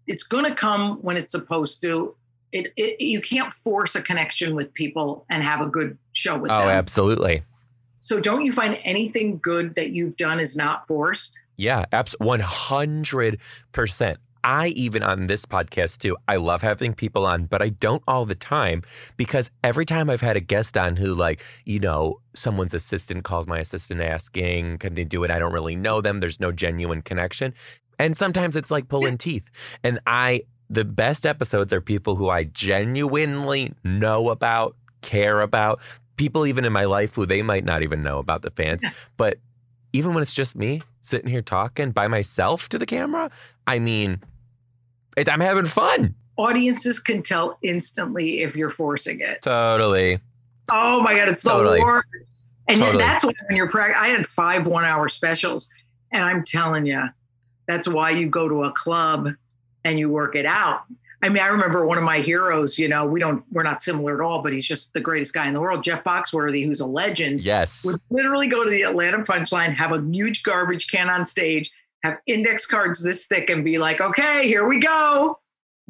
[0.07, 2.14] it's going to come when it's supposed to.
[2.52, 6.50] It, it you can't force a connection with people and have a good show with
[6.50, 6.68] oh, them.
[6.68, 7.44] Oh, absolutely.
[8.00, 11.40] So don't you find anything good that you've done is not forced?
[11.57, 12.26] Yeah, absolutely.
[12.26, 14.18] One hundred percent.
[14.44, 18.26] I even on this podcast too, I love having people on, but I don't all
[18.26, 18.83] the time
[19.16, 23.46] because every time I've had a guest on who, like, you know, someone's assistant calls
[23.46, 25.31] my assistant asking, can they do it?
[25.31, 26.20] I don't really know them.
[26.20, 27.55] There's no genuine connection.
[27.98, 29.50] And sometimes it's like pulling teeth.
[29.85, 35.81] And I, the best episodes are people who I genuinely know about, care about,
[36.16, 38.83] people even in my life who they might not even know about the fans.
[39.16, 39.38] But
[39.92, 43.31] even when it's just me sitting here talking by myself to the camera,
[43.66, 44.20] I mean,
[45.16, 46.14] I'm having fun.
[46.37, 49.42] Audiences can tell instantly if you're forcing it.
[49.42, 50.18] Totally.
[50.70, 51.81] Oh my god, it's the Totally.
[51.81, 52.51] worst.
[52.68, 52.98] And Totally.
[52.98, 55.68] that's why when you're practicing, I had five one-hour specials,
[56.12, 57.09] and I'm telling you,
[57.66, 59.29] that's why you go to a club
[59.85, 60.85] and you work it out.
[61.25, 62.79] I mean, I remember one of my heroes.
[62.79, 65.46] You know, we don't, we're not similar at all, but he's just the greatest guy
[65.46, 67.40] in the world, Jeff Foxworthy, who's a legend.
[67.40, 67.85] Yes.
[67.85, 71.70] would literally go to the Atlanta Punchline, have a huge garbage can on stage,
[72.03, 75.38] have index cards this thick, and be like, "Okay, here we go,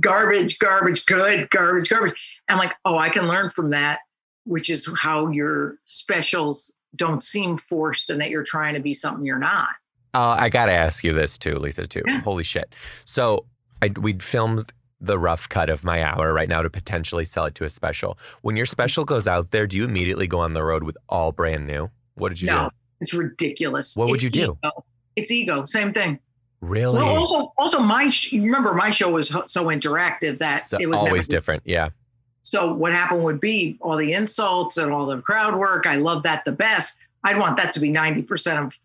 [0.01, 2.15] garbage, garbage, good, garbage, garbage."
[2.49, 4.01] I'm like, "Oh, I can learn from that,"
[4.45, 9.25] which is how your specials don't seem forced and that you're trying to be something
[9.25, 9.69] you're not.
[10.15, 12.03] Uh, I got to ask you this too, Lisa, too.
[12.07, 12.21] Yeah.
[12.21, 12.75] Holy shit.
[13.05, 13.47] So
[13.81, 17.55] I, we'd filmed the rough cut of my hour right now to potentially sell it
[17.57, 18.19] to a special.
[18.43, 21.33] When your special goes out there, do you immediately go on the road with all
[21.33, 21.91] brand new?
[22.15, 22.55] What did you do?
[22.55, 22.75] no, do?
[23.01, 23.97] it's ridiculous.
[23.97, 24.57] What would you do?
[24.63, 24.85] Ego.
[25.17, 25.65] It's ego.
[25.65, 26.19] Same thing.
[26.61, 26.95] Really?
[27.03, 31.01] Well, also, also my sh- remember my show was so interactive that So- it was
[31.01, 31.63] always different.
[31.67, 31.91] Yeah.
[32.43, 35.87] So what happened would be all the insults and all the crowd work.
[35.87, 36.99] I love that the best.
[37.25, 38.79] I'd want that to be 90% of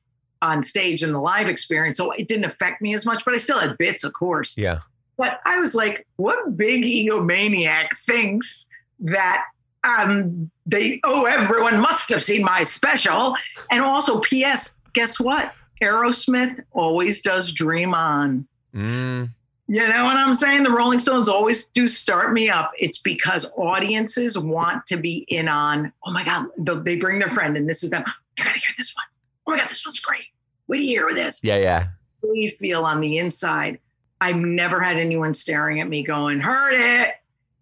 [0.44, 1.98] on stage in the live experience.
[1.98, 4.56] So it didn't affect me as much, but I still had bits, of course.
[4.58, 4.80] Yeah.
[5.18, 8.68] But I was like, what big egomaniac thinks
[9.00, 9.44] that
[9.84, 13.36] um they oh everyone must have seen my special.
[13.72, 14.76] And also, P.S.
[14.94, 15.54] Guess what?
[15.82, 18.48] Aerosmith always does Dream On.
[18.76, 19.30] Mm,
[19.68, 20.64] You know what I'm saying?
[20.64, 22.72] The Rolling Stones always do start me up.
[22.80, 27.58] It's because audiences want to be in on, oh my God, they bring their friend
[27.58, 28.04] and this is them.
[28.40, 29.06] I gotta hear this one.
[29.48, 30.26] Oh my God, this one's great.
[30.68, 31.40] Wait to hear with this.
[31.44, 31.58] yeah.
[31.58, 31.88] Yeah.
[32.24, 33.80] Really feel on the inside.
[34.20, 37.16] I've never had anyone staring at me going, heard it.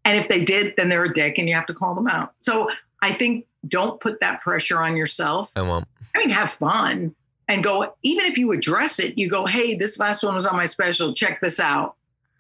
[0.06, 2.34] And if they did, then they're a dick and you have to call them out.
[2.40, 2.70] So
[3.02, 5.52] I think don't put that pressure on yourself.
[5.56, 5.88] I won't.
[6.16, 7.14] I mean, have fun
[7.48, 10.56] and go, even if you address it, you go, hey, this last one was on
[10.56, 11.14] my special.
[11.14, 11.96] Check this out.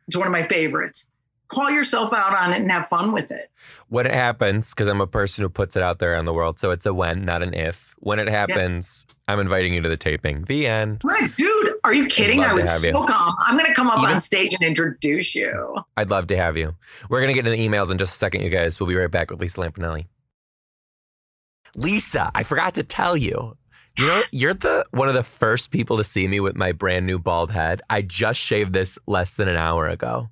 [0.07, 1.11] It's one of my favorites.
[1.47, 3.51] Call yourself out on it and have fun with it.
[3.89, 6.59] When it happens, because I'm a person who puts it out there on the world,
[6.59, 7.93] so it's a when, not an if.
[7.99, 10.45] When it happens, I'm inviting you to the taping.
[10.45, 11.01] The end.
[11.03, 12.43] Right, dude, are you kidding?
[12.43, 13.05] I would so you.
[13.05, 13.35] come.
[13.39, 15.77] I'm going to come up on stage and introduce you.
[15.97, 16.75] I'd love to have you.
[17.09, 18.79] We're going to get into emails in just a second, you guys.
[18.79, 20.07] We'll be right back with Lisa Lampanelli.
[21.75, 23.55] Lisa, I forgot to tell you.
[23.97, 27.05] You know you're the one of the first people to see me with my brand
[27.05, 27.81] new bald head?
[27.89, 30.29] I just shaved this less than an hour ago.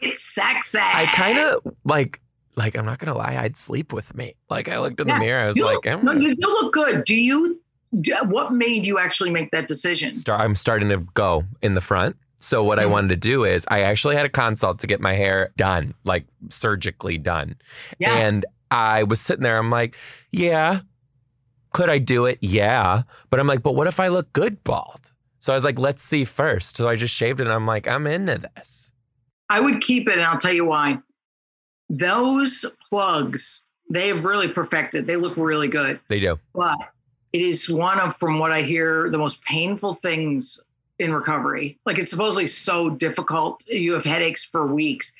[0.00, 0.78] It's sexy.
[0.80, 2.20] I kind of like
[2.56, 4.34] like I'm not gonna lie, I'd sleep with me.
[4.50, 6.46] Like I looked in Yeah, the mirror, I was like, look, I'm, no, you do
[6.48, 7.04] look good.
[7.04, 7.60] Do you?
[8.24, 10.12] What made you actually make that decision?
[10.12, 12.16] start, I'm starting to go in the front.
[12.40, 12.90] So what I Mhm.
[12.90, 16.24] wanted to do is I actually had a consult to get my hair done, like
[16.50, 17.56] surgically done.
[17.98, 18.14] Yeah.
[18.16, 19.96] And I was sitting there, I'm like,
[20.32, 20.80] yeah,
[21.72, 22.38] could I do it?
[22.40, 23.02] Yeah.
[23.30, 25.12] But I'm like, but what if I look good bald?
[25.38, 26.76] So I was like, let's see first.
[26.76, 28.92] So I just shaved it and I'm like, I'm into this.
[29.50, 30.98] I would keep it, and I'll tell you why.
[31.90, 35.06] Those plugs, they have really perfected.
[35.06, 36.00] They look really good.
[36.08, 36.38] They do.
[36.54, 36.78] but
[37.32, 40.58] it is one of, from what I hear, the most painful things
[40.98, 41.78] in recovery.
[41.84, 43.64] Like it's supposedly so difficult.
[43.66, 45.12] You have headaches for weeks.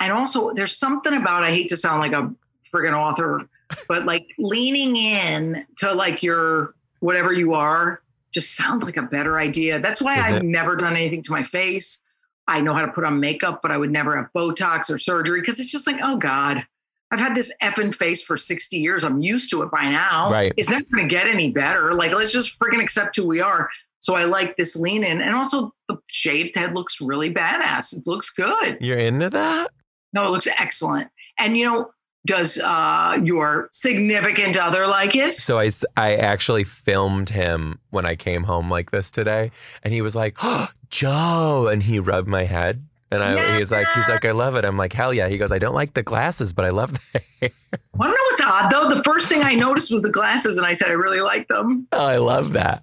[0.00, 2.32] And also, there's something about, I hate to sound like a
[2.72, 3.48] friggin' author,
[3.88, 8.00] but like leaning in to like your whatever you are
[8.32, 9.80] just sounds like a better idea.
[9.80, 10.42] That's why Is I've it?
[10.44, 12.02] never done anything to my face.
[12.48, 15.40] I know how to put on makeup, but I would never have Botox or surgery
[15.40, 16.64] because it's just like, oh God,
[17.10, 19.04] I've had this effing face for 60 years.
[19.04, 20.28] I'm used to it by now.
[20.28, 20.52] Right.
[20.56, 21.92] It's never going to get any better.
[21.94, 23.68] Like, let's just freaking accept who we are.
[24.00, 25.20] So I like this lean in.
[25.20, 27.96] And also, the shaved head looks really badass.
[27.96, 28.78] It looks good.
[28.80, 29.70] You're into that?
[30.12, 31.08] No, it looks excellent.
[31.38, 31.90] And, you know,
[32.26, 35.32] does uh, your significant other like it?
[35.34, 39.50] So I, I actually filmed him when I came home like this today,
[39.82, 43.86] and he was like, oh, "Joe," and he rubbed my head, and I he's like,
[43.94, 46.02] he's like, "I love it." I'm like, "Hell yeah!" He goes, "I don't like the
[46.02, 47.50] glasses, but I love the hair."
[47.94, 48.94] Want to know what's odd though?
[48.94, 51.86] The first thing I noticed was the glasses, and I said I really like them.
[51.92, 52.82] oh, I love that.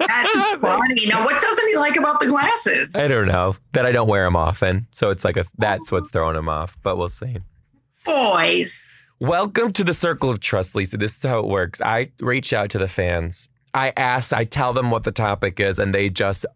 [0.00, 1.06] That's funny.
[1.06, 2.94] Now, what doesn't he like about the glasses?
[2.94, 6.10] I don't know that I don't wear them often, so it's like a that's what's
[6.10, 6.76] throwing him off.
[6.82, 7.38] But we'll see.
[8.08, 8.88] Boys.
[9.20, 10.96] Welcome to the Circle of Trust, Lisa.
[10.96, 11.82] This is how it works.
[11.82, 13.48] I reach out to the fans.
[13.74, 16.46] I ask, I tell them what the topic is, and they just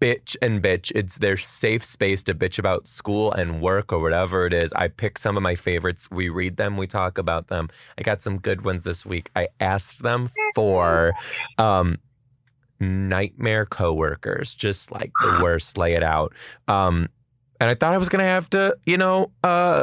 [0.00, 0.90] bitch and bitch.
[0.94, 4.72] It's their safe space to bitch about school and work or whatever it is.
[4.72, 6.08] I pick some of my favorites.
[6.10, 7.68] We read them, we talk about them.
[7.98, 9.30] I got some good ones this week.
[9.36, 11.12] I asked them for
[11.58, 11.98] um,
[12.80, 16.32] nightmare coworkers, just like the worst, lay it out.
[16.68, 17.10] Um,
[17.60, 19.82] and I thought I was gonna have to, you know, uh,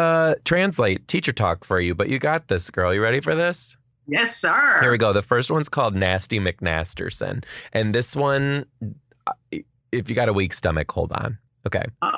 [0.00, 2.94] uh, translate teacher talk for you, but you got this, girl.
[2.94, 3.76] You ready for this?
[4.06, 4.78] Yes, sir.
[4.80, 5.12] Here we go.
[5.12, 7.44] The first one's called Nasty McNasterson.
[7.72, 8.64] And this one,
[9.26, 9.32] uh,
[9.92, 11.38] if you got a weak stomach, hold on.
[11.66, 11.84] Okay.
[12.02, 12.16] Oh.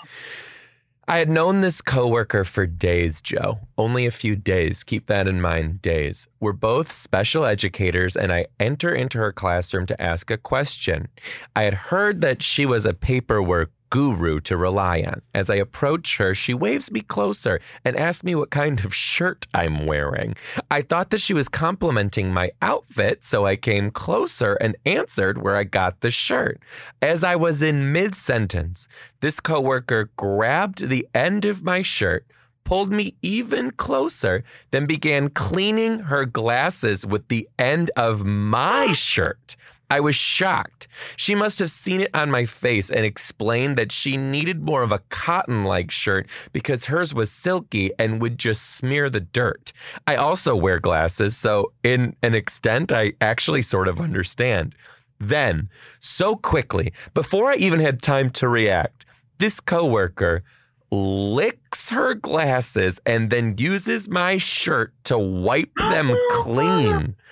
[1.09, 3.59] I had known this coworker for days, Joe.
[3.77, 4.85] Only a few days.
[4.85, 5.83] Keep that in mind.
[5.83, 6.29] Days.
[6.39, 11.09] We're both special educators, and I enter into her classroom to ask a question.
[11.57, 15.21] I had heard that she was a paperwork guru to rely on.
[15.35, 19.47] As I approach her, she waves me closer and asks me what kind of shirt
[19.53, 20.35] I'm wearing.
[20.71, 25.57] I thought that she was complimenting my outfit, so I came closer and answered where
[25.57, 26.59] I got the shirt.
[27.03, 28.89] As I was in mid sentence,
[29.21, 32.25] this coworker grabbed the end of my shirt,
[32.65, 39.55] pulled me even closer, then began cleaning her glasses with the end of my shirt.
[39.93, 40.89] I was shocked.
[41.17, 44.91] She must have seen it on my face and explained that she needed more of
[44.91, 49.71] a cotton like shirt because hers was silky and would just smear the dirt.
[50.07, 54.75] I also wear glasses, so in an extent, I actually sort of understand.
[55.21, 55.69] Then,
[56.01, 59.05] so quickly, before I even had time to react,
[59.37, 60.43] this coworker
[60.91, 67.15] licks her glasses and then uses my shirt to wipe them clean.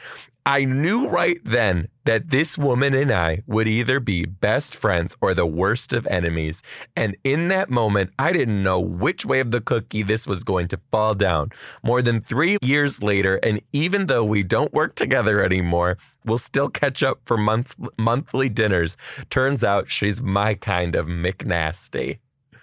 [0.46, 5.34] I knew right then that this woman and I would either be best friends or
[5.34, 6.62] the worst of enemies.
[6.96, 10.68] And in that moment, I didn't know which way of the cookie this was going
[10.68, 11.50] to fall down.
[11.82, 16.68] More than three years later, and even though we don't work together anymore, we'll still
[16.68, 18.96] catch up for month- monthly dinners.
[19.28, 22.18] Turns out she's my kind of McNasty.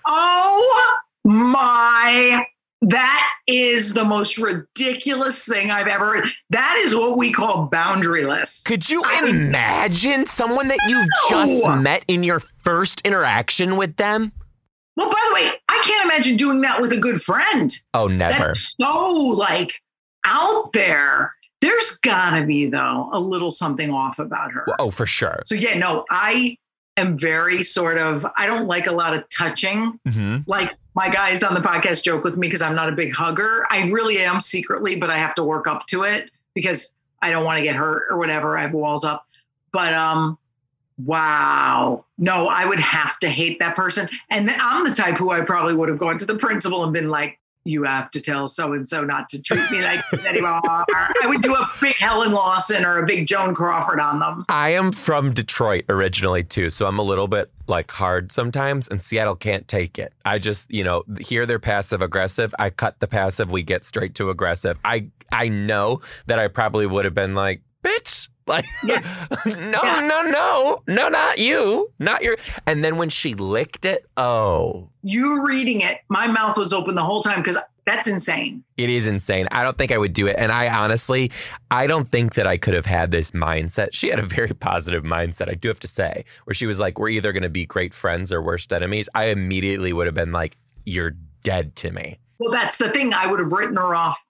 [0.05, 2.45] Oh my.
[2.81, 6.23] That is the most ridiculous thing I've ever.
[6.51, 8.63] That is what we call boundaryless.
[8.65, 14.31] Could you I- imagine someone that you just met in your first interaction with them?
[14.95, 17.75] Well, by the way, I can't imagine doing that with a good friend.
[17.93, 18.45] Oh, never.
[18.45, 19.81] That's so like
[20.23, 21.33] out there.
[21.61, 24.65] There's gotta be though a little something off about her.
[24.79, 25.41] Oh, for sure.
[25.47, 26.57] So yeah, no, I
[26.97, 29.99] am very sort of I don't like a lot of touching.
[30.05, 33.13] hmm Like my guys on the podcast joke with me because I'm not a big
[33.13, 33.65] hugger.
[33.69, 37.45] I really am secretly, but I have to work up to it because I don't
[37.45, 38.57] want to get hurt or whatever.
[38.57, 39.25] I have walls up.
[39.71, 40.37] But um
[41.03, 42.05] wow.
[42.17, 44.09] No, I would have to hate that person.
[44.31, 46.91] And then I'm the type who I probably would have gone to the principal and
[46.91, 50.25] been like, you have to tell so and so not to treat me like this
[50.25, 50.61] anymore.
[50.63, 54.45] I would do a big Helen Lawson or a big Joan Crawford on them.
[54.49, 59.01] I am from Detroit originally too, so I'm a little bit like hard sometimes, and
[59.01, 60.13] Seattle can't take it.
[60.25, 62.55] I just, you know, hear they're passive aggressive.
[62.57, 64.77] I cut the passive, we get straight to aggressive.
[64.85, 68.29] I I know that I probably would have been like, bitch.
[68.47, 69.01] Like, Yeah.
[69.45, 70.07] no, Yeah.
[70.07, 72.37] no, no, no, not you, not your.
[72.65, 77.03] And then when she licked it, oh, You reading it, my mouth was open the
[77.03, 78.63] whole time because that's insane.
[78.75, 79.47] It is insane.
[79.51, 80.35] I don't think I would do it.
[80.37, 81.31] And I honestly,
[81.71, 83.89] I don't think that I could have had this mindset.
[83.93, 86.99] She had a very positive mindset, I do have to say, where she was like,
[86.99, 89.07] we're either going to be great friends or worst enemies.
[89.15, 92.19] I immediately would have been like, you're dead to me.
[92.39, 93.13] Well, that's the thing.
[93.13, 94.25] I would have written her off.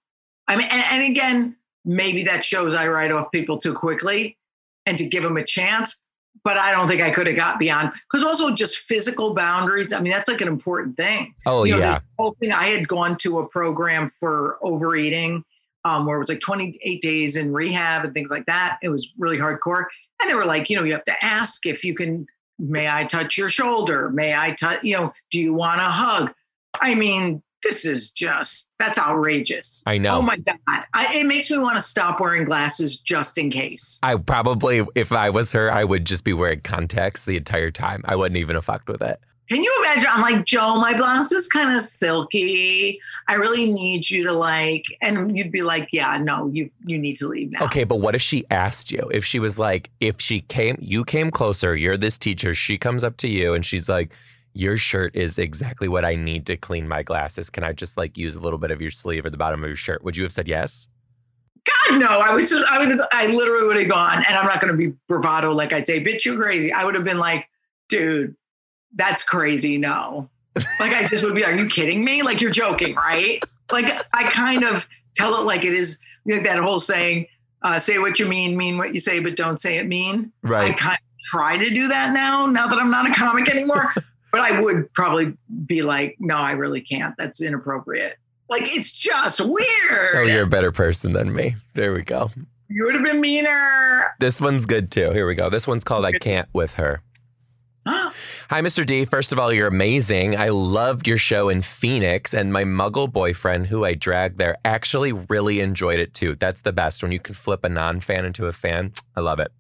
[0.48, 1.56] I mean, and, and again,
[1.88, 4.38] maybe that shows I write off people too quickly
[4.86, 6.00] and to give them a chance.
[6.44, 9.92] But I don't think I could have got beyond because also just physical boundaries.
[9.92, 11.34] I mean, that's like an important thing.
[11.46, 12.00] Oh, you know, yeah.
[12.18, 12.52] whole thing.
[12.52, 15.44] I had gone to a program for overeating
[15.84, 18.78] um, where it was like 28 days in rehab and things like that.
[18.84, 19.86] It was really hardcore.
[20.22, 22.28] And they were like, you know, you have to ask if you can
[22.60, 24.10] may I touch your shoulder?
[24.10, 26.34] May I touch, you know, do you want a hug?
[26.80, 29.84] I mean, this is just that's outrageous.
[29.86, 30.18] I know.
[30.18, 34.00] Oh my god, I, it makes me want to stop wearing glasses just in case.
[34.04, 38.04] I probably, if I was her, I would just be wearing contacts the entire time.
[38.06, 39.20] I wouldn't even have fucked with it.
[39.50, 40.08] Can you imagine?
[40.10, 43.00] I'm like, Joe, my blouse is kind of silky.
[43.30, 47.16] I really need you to like, and you'd be like, yeah, no, you you need
[47.18, 47.64] to leave now.
[47.64, 49.10] Okay, but what if she asked you?
[49.12, 53.06] If she was like, if she came, you came closer, you're this teacher, she comes
[53.06, 54.14] up to you and she's like,
[54.58, 57.50] your shirt is exactly what I need to clean my glasses.
[57.50, 59.68] Can I just like use a little bit of your sleeve or the bottom of
[59.68, 60.04] your shirt?
[60.04, 60.88] Would you have said yes?
[61.66, 62.08] God, no.
[62.08, 64.78] I was just, I would, I literally would have gone, and I'm not going to
[64.78, 66.72] be bravado like I'd say, bitch, you crazy.
[66.72, 67.50] I would have been like,
[67.88, 68.36] dude,
[68.96, 69.78] that's crazy.
[69.78, 70.30] No.
[70.80, 72.24] Like I just would be, are you kidding me?
[72.24, 73.44] Like you're joking, right?
[73.72, 76.00] Like I kind of tell it like it is.
[76.26, 77.28] Like that whole saying,
[77.62, 80.32] uh, say what you mean, mean what you say, but don't say it mean.
[80.42, 80.72] Right.
[80.72, 83.94] I kind of try to do that now, now that I'm not a comic anymore.
[84.32, 87.16] but I would probably be like, no, I really can't.
[87.18, 88.18] That's inappropriate.
[88.50, 90.16] Like it's just weird.
[90.16, 91.56] Oh, you're a better person than me.
[91.74, 92.32] There we go.
[92.70, 94.14] You would have been meaner.
[94.20, 95.12] This one's good too.
[95.12, 95.50] Here we go.
[95.50, 97.02] This one's called I Can't with Her.
[98.50, 98.86] Hi, Mr.
[98.86, 99.06] D.
[99.06, 100.36] First of all, you're amazing.
[100.36, 105.14] I loved your show in Phoenix, and my muggle boyfriend, who I dragged there, actually
[105.14, 106.36] really enjoyed it too.
[106.36, 108.92] That's the best when you can flip a non fan into a fan.
[109.16, 109.52] I love it.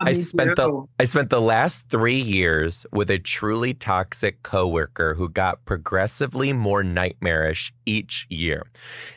[0.00, 0.86] I spent the.
[0.98, 6.82] I spent the last three years with a truly toxic coworker who got progressively more
[6.82, 8.66] nightmarish each year.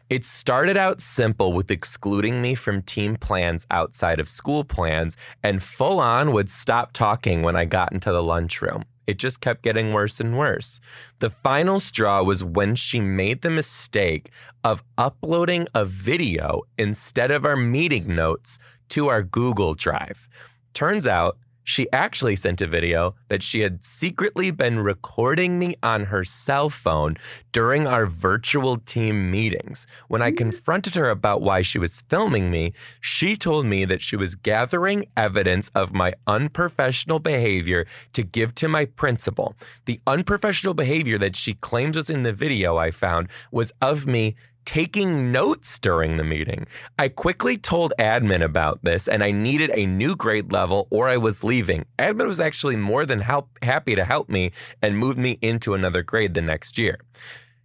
[0.10, 5.62] It started out simple with excluding me from team plans outside of school plans and
[5.62, 8.84] full on would stop talking when I got into the lunchroom.
[9.06, 10.80] It just kept getting worse and worse.
[11.20, 14.30] The final straw was when she made the mistake
[14.64, 20.28] of uploading a video instead of our meeting notes to our Google Drive.
[20.74, 21.38] Turns out
[21.70, 26.68] she actually sent a video that she had secretly been recording me on her cell
[26.68, 27.16] phone
[27.52, 29.86] during our virtual team meetings.
[30.08, 30.38] When I mm.
[30.38, 35.06] confronted her about why she was filming me, she told me that she was gathering
[35.16, 39.54] evidence of my unprofessional behavior to give to my principal.
[39.86, 44.36] The unprofessional behavior that she claims was in the video I found was of me
[44.66, 46.68] taking notes during the meeting.
[46.98, 51.18] I quickly told admin about this and I needed a new grade level or I
[51.18, 51.86] was leaving.
[51.98, 54.52] Admin was actually more than help, happy to help me
[54.82, 57.00] and moved me into another grade the next year.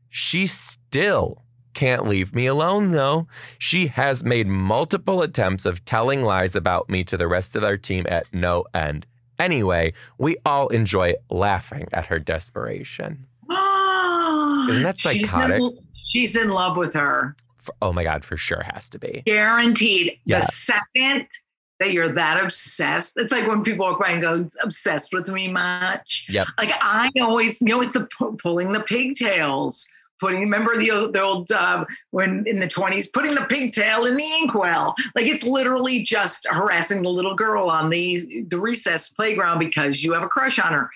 [0.08, 1.42] She still
[1.74, 3.26] can't leave me alone though.
[3.58, 7.76] She has made multiple attempts of telling lies about me to the rest of our
[7.76, 9.06] team at no end.
[9.38, 13.26] Anyway, we all enjoy laughing at her desperation.
[13.50, 15.60] Isn't that She's psychotic?
[16.04, 17.34] She's in love with her.
[17.58, 19.22] F- Oh my God, for sure has to be.
[19.26, 20.20] Guaranteed.
[20.24, 20.40] Yeah.
[20.40, 21.26] The second
[21.80, 25.48] that you're that obsessed, it's like when people walk by and go, obsessed with me
[25.48, 26.26] much.
[26.28, 26.46] Yep.
[26.58, 28.06] Like I always, you know, it's the
[28.40, 29.86] pulling the pigtails.
[30.20, 34.16] Putting, remember the old, the old uh, when in the 20s, putting the pigtail in
[34.16, 34.94] the inkwell.
[35.16, 40.12] Like it's literally just harassing the little girl on the, the recess playground because you
[40.12, 40.88] have a crush on her.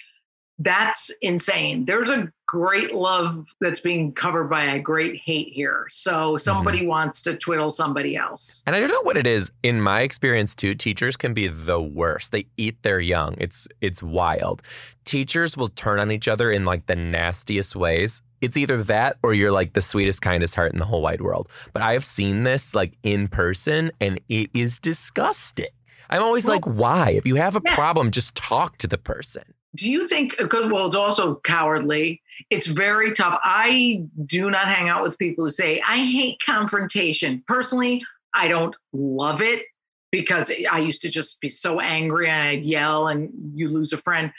[0.59, 1.85] That's insane.
[1.85, 5.87] There's a great love that's being covered by a great hate here.
[5.91, 6.89] So somebody mm-hmm.
[6.89, 8.63] wants to twiddle somebody else.
[8.67, 9.53] And I don't know what it is.
[9.63, 12.33] In my experience too, teachers can be the worst.
[12.33, 13.37] They eat their young.
[13.39, 14.63] It's it's wild.
[15.05, 18.23] Teachers will turn on each other in like the nastiest ways.
[18.41, 21.49] It's either that or you're like the sweetest, kindest heart in the whole wide world.
[21.73, 25.67] But I have seen this like in person and it is disgusting.
[26.11, 27.11] I'm always Well- like, why?
[27.11, 27.75] If you have a Yes.
[27.75, 29.43] problem, just talk to the person.
[29.75, 32.23] Do you think, because, well, it's also cowardly.
[32.51, 33.39] It's very tough.
[33.45, 37.45] I do not hang out with people who say, I hate confrontation.
[37.47, 38.03] Personally,
[38.33, 39.65] I don't love it
[40.11, 43.99] because I used to just be so angry and I'd yell and you lose a
[43.99, 44.33] friend.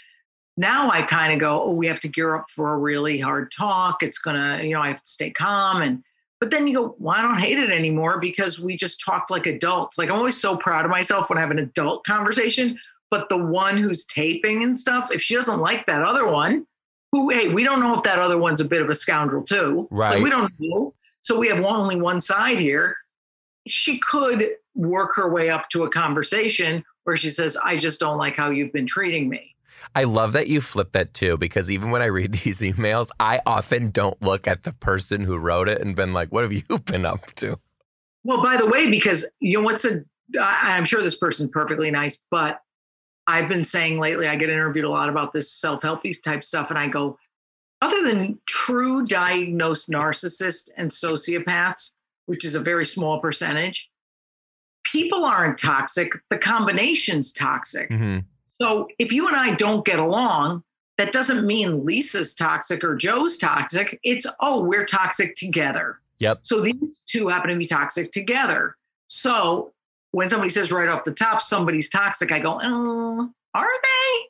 [0.57, 3.51] Now I kind of go, oh, we have to gear up for a really hard
[3.51, 4.01] talk.
[4.01, 5.81] It's to, you know, I have to stay calm.
[5.81, 6.03] And,
[6.39, 9.45] but then you go, well, I don't hate it anymore because we just talked like
[9.45, 9.97] adults.
[9.97, 12.79] Like I'm always so proud of myself when I have an adult conversation
[13.11, 16.65] but the one who's taping and stuff, if she doesn't like that other one,
[17.11, 19.87] who, hey, we don't know if that other one's a bit of a scoundrel too.
[19.91, 20.21] Like, Right.
[20.21, 20.93] we don't know.
[21.21, 22.95] So we have one, only one side here.
[23.67, 28.17] She could work her way up to a conversation where she says, I just don't
[28.17, 29.55] like how you've been treating me.
[29.95, 33.41] I love that you flip that too, because even when I read these emails, I
[33.45, 36.63] often don't look at the person who wrote it and been like, what have you
[36.85, 37.59] been up to?
[38.23, 40.03] Well, by the way, because you know what's a,
[40.39, 42.61] I- I'm sure this person's perfectly nice, but
[43.27, 46.69] I've been saying lately, I get interviewed a lot about this self helpy type stuff,
[46.69, 47.17] and I go,
[47.81, 51.91] other than true diagnosed narcissists and sociopaths,
[52.25, 53.89] which is a very small percentage,
[54.83, 56.13] people aren't toxic.
[56.29, 57.89] The combination's toxic.
[57.89, 58.25] Mhm.
[58.61, 60.63] So if you and I don't get along,
[60.97, 63.99] that doesn't mean Lisa's toxic or Joe's toxic.
[64.03, 65.99] It's, oh, we're toxic together.
[66.19, 66.39] Yep.
[66.41, 68.75] So these two happen to be toxic together.
[69.07, 69.73] So
[70.11, 74.29] when somebody says right off the top, somebody's toxic, I go, oh, are they?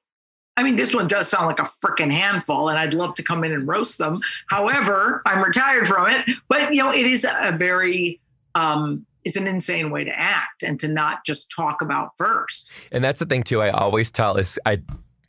[0.58, 3.46] I mean, this one does sound like a freaking handful, and I'd love to come
[3.46, 4.20] in and roast them.
[4.48, 6.26] However, I'm retired from it.
[6.50, 8.20] But you know, it is a very
[8.56, 12.72] um, it's an insane way to act and to not just talk about first.
[12.92, 13.62] And that's the thing too.
[13.62, 14.82] I always tell is I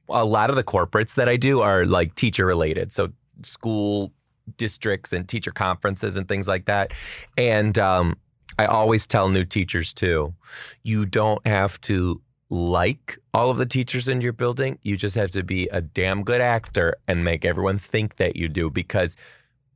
[0.09, 2.93] a lot of the corporates that I do are like teacher related.
[2.93, 3.13] So
[3.45, 4.13] school
[4.57, 6.93] districts and teacher conferences and things like that.
[7.39, 8.17] And um,
[8.61, 10.35] I always tell new teachers too,
[10.83, 14.79] you don't have to like all of the teachers in your building.
[14.83, 18.49] You just have to be a damn good actor and make everyone think that you
[18.49, 19.17] do because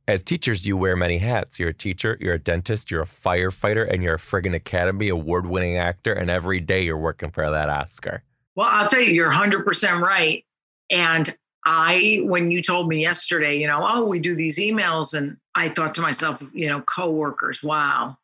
[0.07, 1.57] as teachers, you wear many hats.
[1.57, 5.47] You're a teacher, you're a dentist, you're a firefighter, and you're a friggin' Academy Award
[5.47, 6.13] winning actor.
[6.13, 8.21] And every day you're working for that Oscar.
[8.55, 10.45] Well, I'll tell you, you're 100% right.
[10.91, 15.37] And I, when you told me yesterday, you know, oh, we do these emails, and
[15.55, 18.15] I thought to myself, you know, coworkers, wow,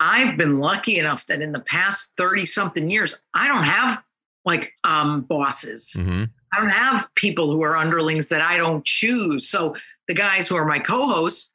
[0.00, 4.02] I've been lucky enough that in the past 30 something years, I don't have
[4.44, 5.94] like um, bosses.
[5.96, 6.24] Mm-hmm.
[6.52, 9.48] I don't have people who are underlings that I don't choose.
[9.48, 9.76] So
[10.06, 11.52] the guys who are my co-hosts,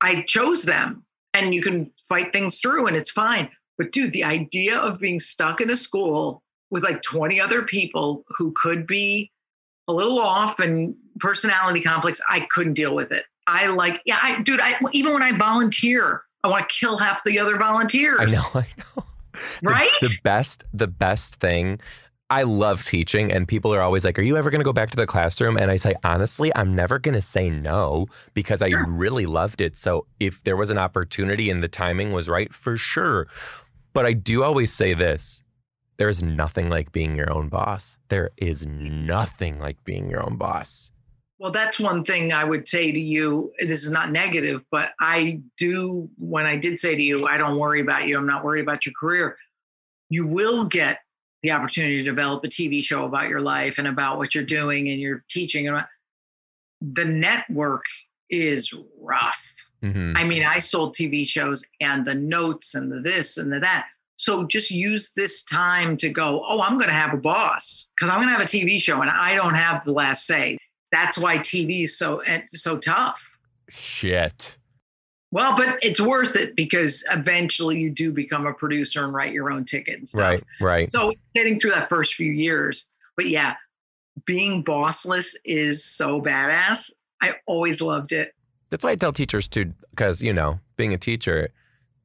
[0.00, 1.04] I chose them
[1.34, 3.50] and you can fight things through and it's fine.
[3.78, 8.24] But dude, the idea of being stuck in a school with like 20 other people
[8.28, 9.30] who could be
[9.88, 13.24] a little off and personality conflicts, I couldn't deal with it.
[13.46, 17.24] I like, yeah, I, dude, I, even when I volunteer, I want to kill half
[17.24, 18.20] the other volunteers.
[18.20, 18.66] I know, I
[18.96, 19.04] know.
[19.62, 19.90] Right?
[20.00, 21.80] The, the best, the best thing.
[22.28, 24.90] I love teaching, and people are always like, "Are you ever going to go back
[24.90, 28.70] to the classroom?" And I say, honestly, I'm never going to say no because I
[28.70, 28.84] Sure.
[28.88, 29.76] really loved it.
[29.76, 33.28] So if there was an opportunity and the timing was right, for sure.
[33.92, 35.44] But I do always say this:
[35.98, 37.98] there is nothing like being your own boss.
[38.08, 40.90] There is nothing like being your own boss.
[41.38, 43.52] Well, that's one thing I would say to you.
[43.58, 47.58] This is not negative, but I do, when I did say to you, I don't
[47.58, 49.36] worry about you, I'm not worried about your career,
[50.08, 51.00] you will get
[51.42, 54.88] the opportunity to develop a TV show about your life and about what you're doing
[54.88, 55.68] and your teaching.
[55.68, 55.84] And
[56.80, 57.84] the network
[58.30, 59.52] is rough.
[59.84, 60.16] Mhm.
[60.16, 63.86] I mean, I sold TV shows and the notes and the this and the that.
[64.16, 68.08] So just use this time to go, oh, I'm going to have a boss because
[68.08, 70.56] I'm going to have a TV show and I don't have the last say.
[70.92, 73.38] That's why TV is so and so tough.
[73.68, 74.56] Shit.
[75.32, 79.50] Well, but it's worth it because eventually you do become a producer and write your
[79.50, 80.20] own ticket and stuff.
[80.20, 80.44] Right.
[80.60, 80.90] Right.
[80.90, 83.56] So getting through that first few years, but yeah,
[84.24, 86.90] being bossless is so badass.
[87.20, 88.34] I always loved it.
[88.70, 91.48] That's why I tell teachers too, because you know, being a teacher,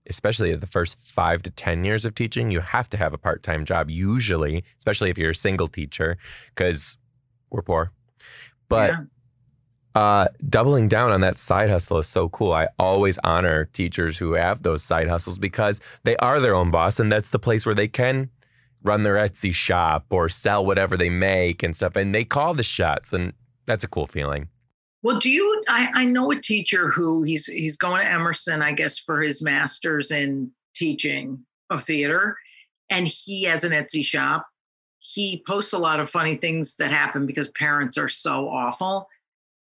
[0.08, 3.66] especially the first five to ten years of teaching, you have to have a part-time
[3.66, 3.90] job.
[3.90, 6.18] Usually, especially if you're a single teacher,
[6.56, 6.98] because
[7.50, 7.92] we're poor.
[8.72, 10.02] But Yeah.
[10.02, 12.54] uh, doubling down on that side hustle is so cool.
[12.54, 17.00] I always honor teachers who have those side hustles because they are their own boss,
[17.00, 18.30] and that's the place where they can
[18.84, 21.96] run their Etsy shop or sell whatever they make and stuff.
[21.96, 23.34] And they call the shots, and
[23.68, 24.48] that's a cool feeling.
[25.04, 25.64] Well, do you?
[25.68, 29.42] I, I know a teacher who he's he's going to Emerson, I guess, for his
[29.42, 32.38] master's in teaching of theater,
[32.90, 34.46] and he has an Etsy shop.
[35.04, 39.10] He posts a lot of funny things that happen because parents are so awful,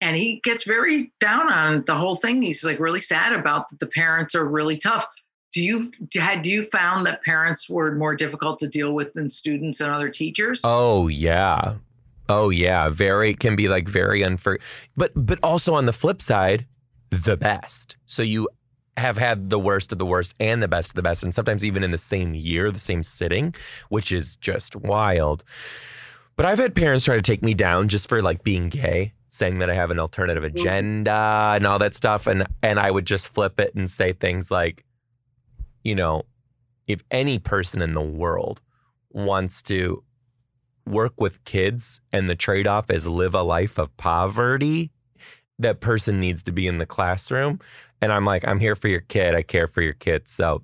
[0.01, 2.41] and he gets very down on the whole thing.
[2.41, 5.05] He's like really sad about that the parents are really tough.
[5.53, 9.29] Do you had do you found that parents were more difficult to deal with than
[9.29, 10.61] students and other teachers?
[10.63, 11.75] Oh yeah.
[12.29, 12.89] Oh yeah.
[12.89, 14.57] Very can be like very unfair.
[14.95, 16.65] But but also on the flip side,
[17.11, 17.95] the best.
[18.07, 18.49] So you
[18.97, 21.63] have had the worst of the worst and the best of the best, and sometimes
[21.63, 23.53] even in the same year, the same sitting,
[23.89, 25.43] which is just wild.
[26.35, 29.59] But I've had parents try to take me down just for like being gay, saying
[29.59, 30.57] that I have an alternative mm-hmm.
[30.57, 32.27] agenda and all that stuff.
[32.27, 34.83] And and I would just flip it and say things like,
[35.83, 36.23] you know,
[36.87, 38.61] if any person in the world
[39.11, 40.03] wants to
[40.85, 44.91] work with kids and the trade off is live a life of poverty,
[45.59, 47.59] that person needs to be in the classroom.
[48.01, 49.35] And I'm like, I'm here for your kid.
[49.35, 50.27] I care for your kid.
[50.27, 50.63] So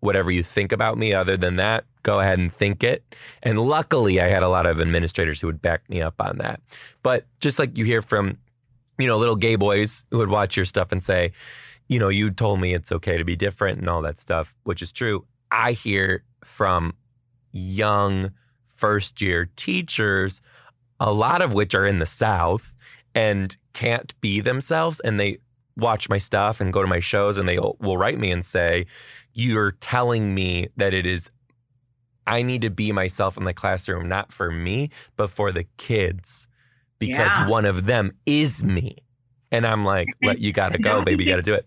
[0.00, 3.02] whatever you think about me other than that, go ahead and think it.
[3.42, 6.60] And luckily, I had a lot of administrators who would back me up on that.
[7.02, 8.38] But just like you hear from,
[8.98, 11.32] you know, little gay boys who would watch your stuff and say,
[11.88, 14.82] you know, you told me it's okay to be different and all that stuff, which
[14.82, 15.24] is true.
[15.50, 16.94] I hear from
[17.52, 18.32] young
[18.66, 20.40] first year teachers,
[21.00, 22.76] a lot of which are in the South
[23.14, 25.00] and can't be themselves.
[25.00, 25.38] And they
[25.76, 28.86] watch my stuff and go to my shows and they will write me and say,
[29.32, 31.30] You're telling me that it is
[32.26, 36.48] I need to be myself in the classroom, not for me, but for the kids,
[36.98, 37.48] because Yeah.
[37.48, 38.96] one of them is me.
[39.52, 41.24] And I'm like, "Let you gotta go, baby.
[41.24, 41.66] You gotta do it."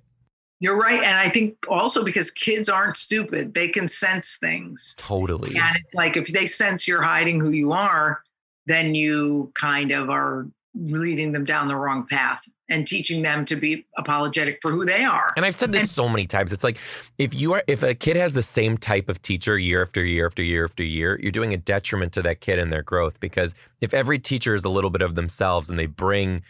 [0.60, 1.02] You're right.
[1.04, 4.96] And I think also because kids aren't stupid, they can sense things.
[4.98, 5.56] Totally.
[5.56, 8.24] And it's like if they sense you're hiding who you are,
[8.66, 10.48] then you kind of are
[10.80, 15.04] leading them down the wrong path and teaching them to be apologetic for who they
[15.04, 15.34] are.
[15.36, 16.52] And I've said this so many times.
[16.52, 16.78] It's like
[17.18, 20.26] if you are if a kid has the same type of teacher year after year
[20.26, 23.56] after year after year, you're doing a detriment to that kid and their growth because
[23.82, 26.44] if every teacher is a little bit of themselves and they bring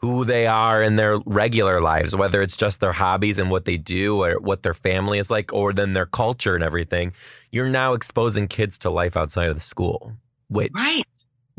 [0.00, 3.76] who they are in their regular lives, whether it's just their hobbies and what they
[3.76, 7.12] do or what their family is like or then their culture and everything,
[7.52, 10.14] you're now exposing kids to life outside of the school,
[10.48, 11.04] which Right.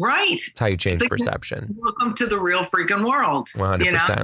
[0.01, 0.31] Right.
[0.33, 1.75] is how you change like- perception.
[1.77, 3.49] Welcome to the real freaking world.
[3.55, 3.85] 100%.
[3.85, 4.23] You know?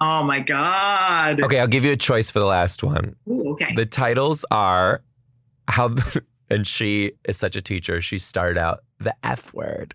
[0.00, 1.40] Oh my God.
[1.40, 3.16] Okay, I'll give you a choice for the last one.
[3.28, 3.74] Ooh, okay.
[3.74, 5.02] The titles are
[5.66, 5.94] how,
[6.50, 8.00] and she is such a teacher.
[8.00, 9.94] She started out the F word.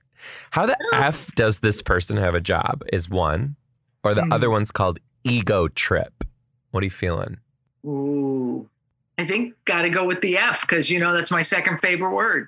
[0.52, 3.56] How the F does this person have a job is one,
[4.04, 4.34] or the Mhm.
[4.34, 6.24] other one's called ego trip.
[6.72, 7.38] What are you feeling?
[7.86, 8.70] Ooh.
[9.18, 12.14] I think got to go with the F because you know that's my second favorite
[12.14, 12.48] word.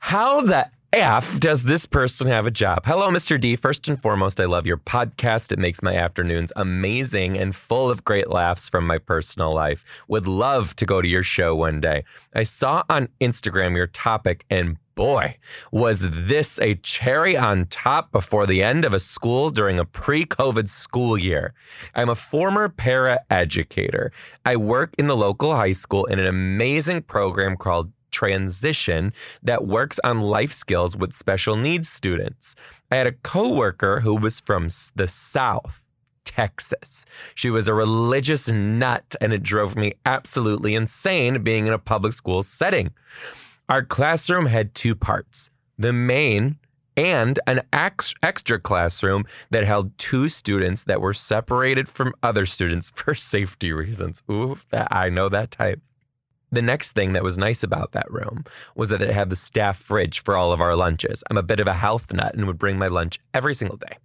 [0.00, 2.86] How the F does this person have a job?
[2.86, 3.38] Hello, Mr.
[3.38, 3.56] D.
[3.56, 5.52] First and foremost, I love your podcast.
[5.52, 9.84] It makes my afternoons amazing and full of great laughs from my personal life.
[10.08, 12.04] Would love to go to your show one day.
[12.34, 15.36] I saw on Instagram your topic, and boy,
[15.70, 20.24] was this a cherry on top before the end of a school during a pre
[20.24, 21.52] COVID school year.
[21.94, 24.10] I'm a former para educator.
[24.46, 29.98] I work in the local high school in an amazing program called Transition that works
[30.04, 32.54] on life skills with special needs students.
[32.90, 35.84] I had a coworker who was from the South.
[36.24, 37.04] Texas.
[37.34, 42.12] She was a religious nut, and it drove me absolutely insane being in a public
[42.12, 42.90] school setting.
[43.68, 46.58] Our classroom had two parts the main
[46.98, 52.90] and an ex- extra classroom that held two students that were separated from other students
[52.94, 54.22] for safety reasons.
[54.30, 55.80] Ooh, that, I know that type.
[56.50, 58.44] The next thing that was nice about that room
[58.74, 61.22] was that it had the staff fridge for all of our lunches.
[61.28, 63.98] I'm a bit of a health nut and would bring my lunch every single day.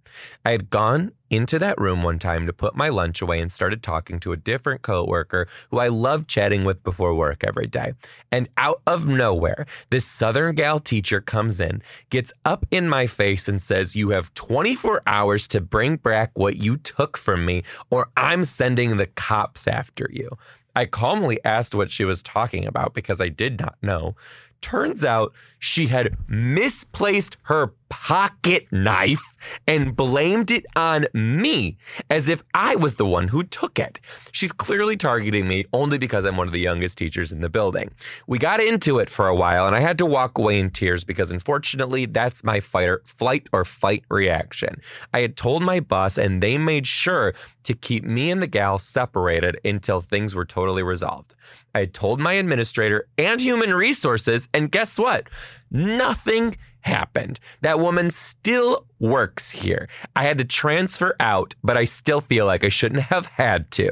[0.44, 3.82] I had gone into that room one time to put my lunch away and started
[3.82, 7.94] talking to a different coworker who I loved chatting with before work every day.
[8.30, 13.48] And out of nowhere, this Southern gal teacher comes in, gets up in my face
[13.48, 18.10] and says, You have 24 hours to bring back what you took from me, or
[18.16, 20.36] I'm sending the cops after you.
[20.76, 24.16] I calmly asked what she was talking about because I did not know.
[24.60, 31.76] Turns out she had misplaced her pocket knife and blamed it on me
[32.10, 34.00] as if I was the one who took it.
[34.32, 37.90] She's clearly targeting me only because I'm one of the youngest teachers in the building.
[38.26, 41.04] We got into it for a while and I had to walk away in tears
[41.04, 44.80] because unfortunately that's my fight or, flight or fight reaction.
[45.12, 48.78] I had told my boss and they made sure to keep me and the gal
[48.78, 51.34] separated until things were totally resolved.
[51.74, 55.28] I had told my administrator and human resources, and guess what?
[55.70, 56.54] Nothing
[56.84, 57.40] happened.
[57.62, 59.88] That woman still works here.
[60.14, 63.90] I had to transfer out, but I still feel like I shouldn't have had to.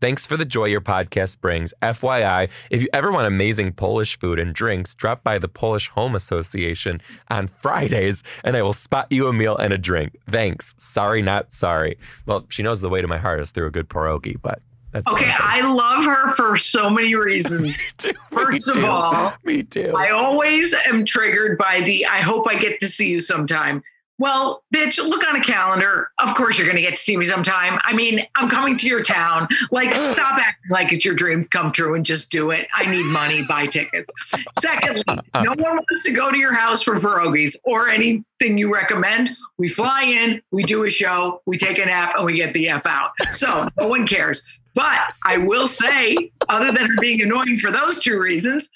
[0.00, 1.74] Thanks for the joy your podcast brings.
[1.82, 6.14] FYI, if you ever want amazing Polish food and drinks, drop by the Polish Home
[6.14, 10.16] Association on Fridays and I will spot you a meal and a drink.
[10.26, 10.74] Thanks.
[10.78, 11.98] Sorry, not sorry.
[12.24, 14.62] Well, she knows the way to my heart is through a good pierogi, but
[14.92, 15.66] that's Okay, I'm.
[15.66, 17.78] I love her for so many reasons.
[17.96, 18.12] Too.
[18.30, 18.86] First of too.
[18.86, 19.94] all, me too.
[19.96, 23.82] I always am triggered by the I hope I get to see you sometime.
[24.20, 26.10] Well, bitch, look on a calendar.
[26.18, 27.78] Of course you're going to get to see me sometime.
[27.84, 29.48] I mean, I'm coming to your town.
[29.70, 32.68] Like, stop acting like it's your dream come true and just do it.
[32.74, 34.10] I need money, buy tickets.
[34.60, 39.30] Secondly, no one wants to go to your house for pierogies or anything you recommend.
[39.56, 42.68] We fly in, we do a show, we take a nap, and we get the
[42.68, 43.12] F out.
[43.32, 44.42] So no one cares.
[44.74, 48.68] But I will say, other than her being annoying for those two reasons,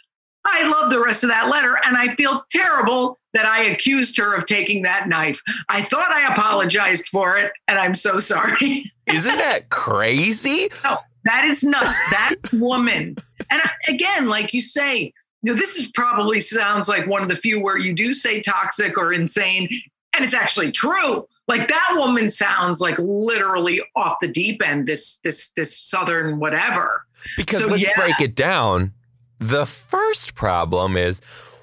[0.45, 4.34] I love the rest of that letter, and I feel terrible that I accused her
[4.34, 5.40] of taking that knife.
[5.68, 8.92] I thought I apologized for it, and I'm so sorry.
[9.07, 10.68] Isn't that crazy?
[10.84, 11.99] no, that is nuts.
[12.11, 13.16] That woman,
[13.51, 17.36] and again, like you say, you know, this is probably sounds like one of the
[17.36, 19.68] few where you do say toxic or insane,
[20.14, 21.26] and it's actually true.
[21.47, 24.86] Like that woman sounds like literally off the deep end.
[24.86, 27.05] This this this southern whatever.
[27.36, 27.97] Because So, let's yeah.
[27.97, 28.92] break it down.
[29.38, 31.20] The first problem is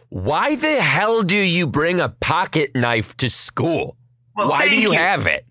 [0.10, 3.98] why the hell do you bring a pocket knife to school?
[4.36, 5.46] Well, why do thank you, have it?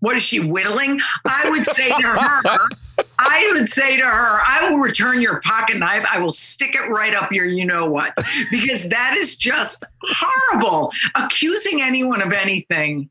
[0.00, 1.00] what is she whittling?
[1.24, 2.68] I would say to her,
[3.18, 6.06] I would say to her, I will return your pocket knife.
[6.10, 8.14] I will stick it right up your you know what,
[8.50, 10.92] because that is just horrible.
[11.14, 13.10] Accusing anyone of anything.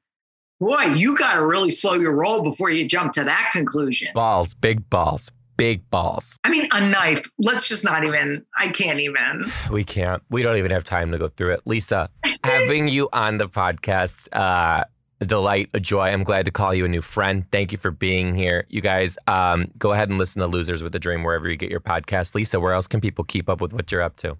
[0.59, 4.09] Boy, you got to really slow your roll before you jump to that conclusion.
[4.13, 6.39] Balls, big balls, big balls.
[6.45, 7.29] I mean, a knife.
[7.37, 9.51] Let's just not even, I can't even.
[9.69, 10.23] We can't.
[10.29, 11.61] We don't even have time to go through it.
[11.65, 12.09] Lisa,
[12.45, 14.85] having you on the podcast, uh,
[15.19, 16.07] a delight, a joy.
[16.07, 17.45] I'm glad to call you a new friend.
[17.51, 18.65] Thank you for being here.
[18.69, 21.69] You guys, um, go ahead and listen to Losers with a Dream wherever you get
[21.69, 22.33] your podcast.
[22.33, 24.37] Lisa, where else can people keep up with what you're up to?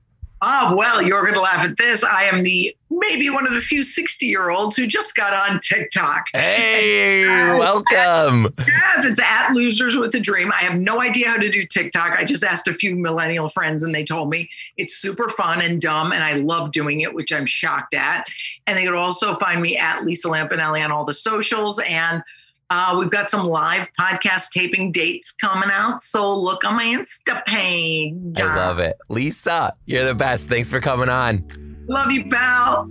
[0.48, 2.04] Oh, well, you're going to laugh at this.
[2.04, 5.60] I am the maybe one of the few 60 year olds who just got on
[5.60, 6.26] TikTok.
[6.36, 8.46] Hey, uh, welcome.
[8.46, 10.52] At, yes, it's at Losers with a Dream.
[10.52, 12.12] I have no idea how to do TikTok.
[12.12, 15.82] I just asked a few millennial friends and they told me it's super fun and
[15.82, 18.28] dumb and I love doing it, which I'm shocked at.
[18.68, 21.80] And they could also find me at Lisa Lampanelli on all the socials.
[21.80, 22.22] And
[22.70, 26.02] uh, we've got some live podcast taping dates coming out.
[26.02, 28.14] So look on my Insta page.
[28.38, 28.98] I love it.
[29.10, 30.50] Lisa, you're the best.
[30.50, 31.46] Thanks for coming on.
[31.88, 32.90] Love you, pal.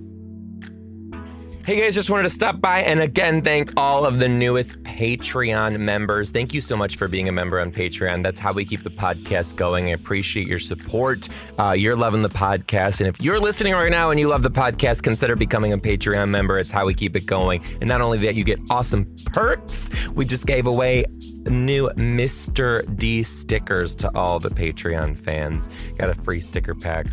[1.64, 5.78] Hey guys, just wanted to stop by and again thank all of the newest Patreon
[5.80, 6.30] members.
[6.30, 8.22] Thank you so much for being a member on Patreon.
[8.22, 9.86] That's how we keep the podcast going.
[9.86, 11.26] I appreciate your support.
[11.58, 13.00] Uh, you're loving the podcast.
[13.00, 16.28] And if you're listening right now and you love the podcast, consider becoming a Patreon
[16.28, 16.58] member.
[16.58, 17.62] It's how we keep it going.
[17.80, 20.10] And not only that, you get awesome perks.
[20.10, 21.06] We just gave away
[21.46, 22.84] new Mr.
[22.98, 25.70] D stickers to all the Patreon fans.
[25.96, 27.06] Got a free sticker pack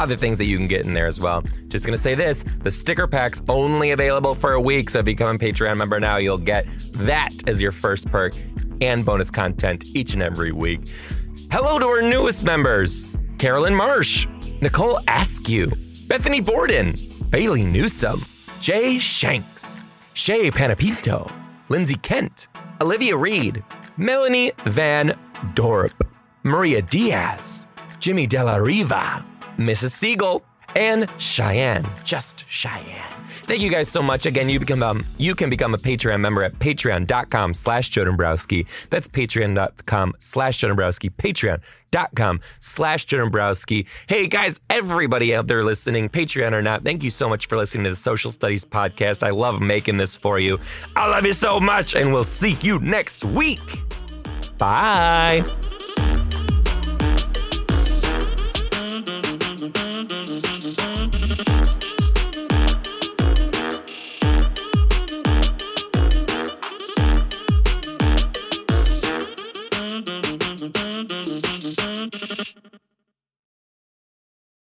[0.00, 1.42] other things that you can get in there as well.
[1.68, 4.88] Just gonna say this the sticker pack's only available for a week.
[4.88, 8.34] So if you become a Patreon member now, you'll get that as your first perk
[8.80, 10.80] and bonus content each and every week.
[11.52, 13.04] Hello to our newest members
[13.38, 14.26] Carolyn Marsh,
[14.62, 15.70] Nicole Askew,
[16.08, 16.96] Bethany Borden,
[17.28, 18.20] Bailey Newsom,
[18.60, 19.82] Jay Shanks,
[20.14, 21.30] Shay Panapinto,
[21.68, 22.48] Lindsay Kent,
[22.80, 23.62] Olivia Reed,
[23.98, 25.14] Melanie Van
[25.54, 25.92] Dorp,
[26.42, 29.24] Maria Diaz, Jimmy Della Riva,
[29.60, 29.90] Mrs.
[29.90, 30.42] Siegel,
[30.74, 31.84] and Cheyenne.
[32.04, 33.10] Just Cheyenne.
[33.50, 34.26] Thank you guys so much.
[34.26, 38.66] Again, you become um, you can become a Patreon member at patreon.com slash Joe Dombrowski.
[38.90, 41.10] That's patreon.com slash Joe Dombrowski.
[41.10, 43.86] Patreon.com slash Joe Dombrowski.
[44.08, 47.84] Hey guys, everybody out there listening, Patreon or not, thank you so much for listening
[47.84, 49.26] to the Social Studies Podcast.
[49.26, 50.60] I love making this for you.
[50.94, 53.58] I love you so much, and we'll see you next week.
[54.58, 55.42] Bye.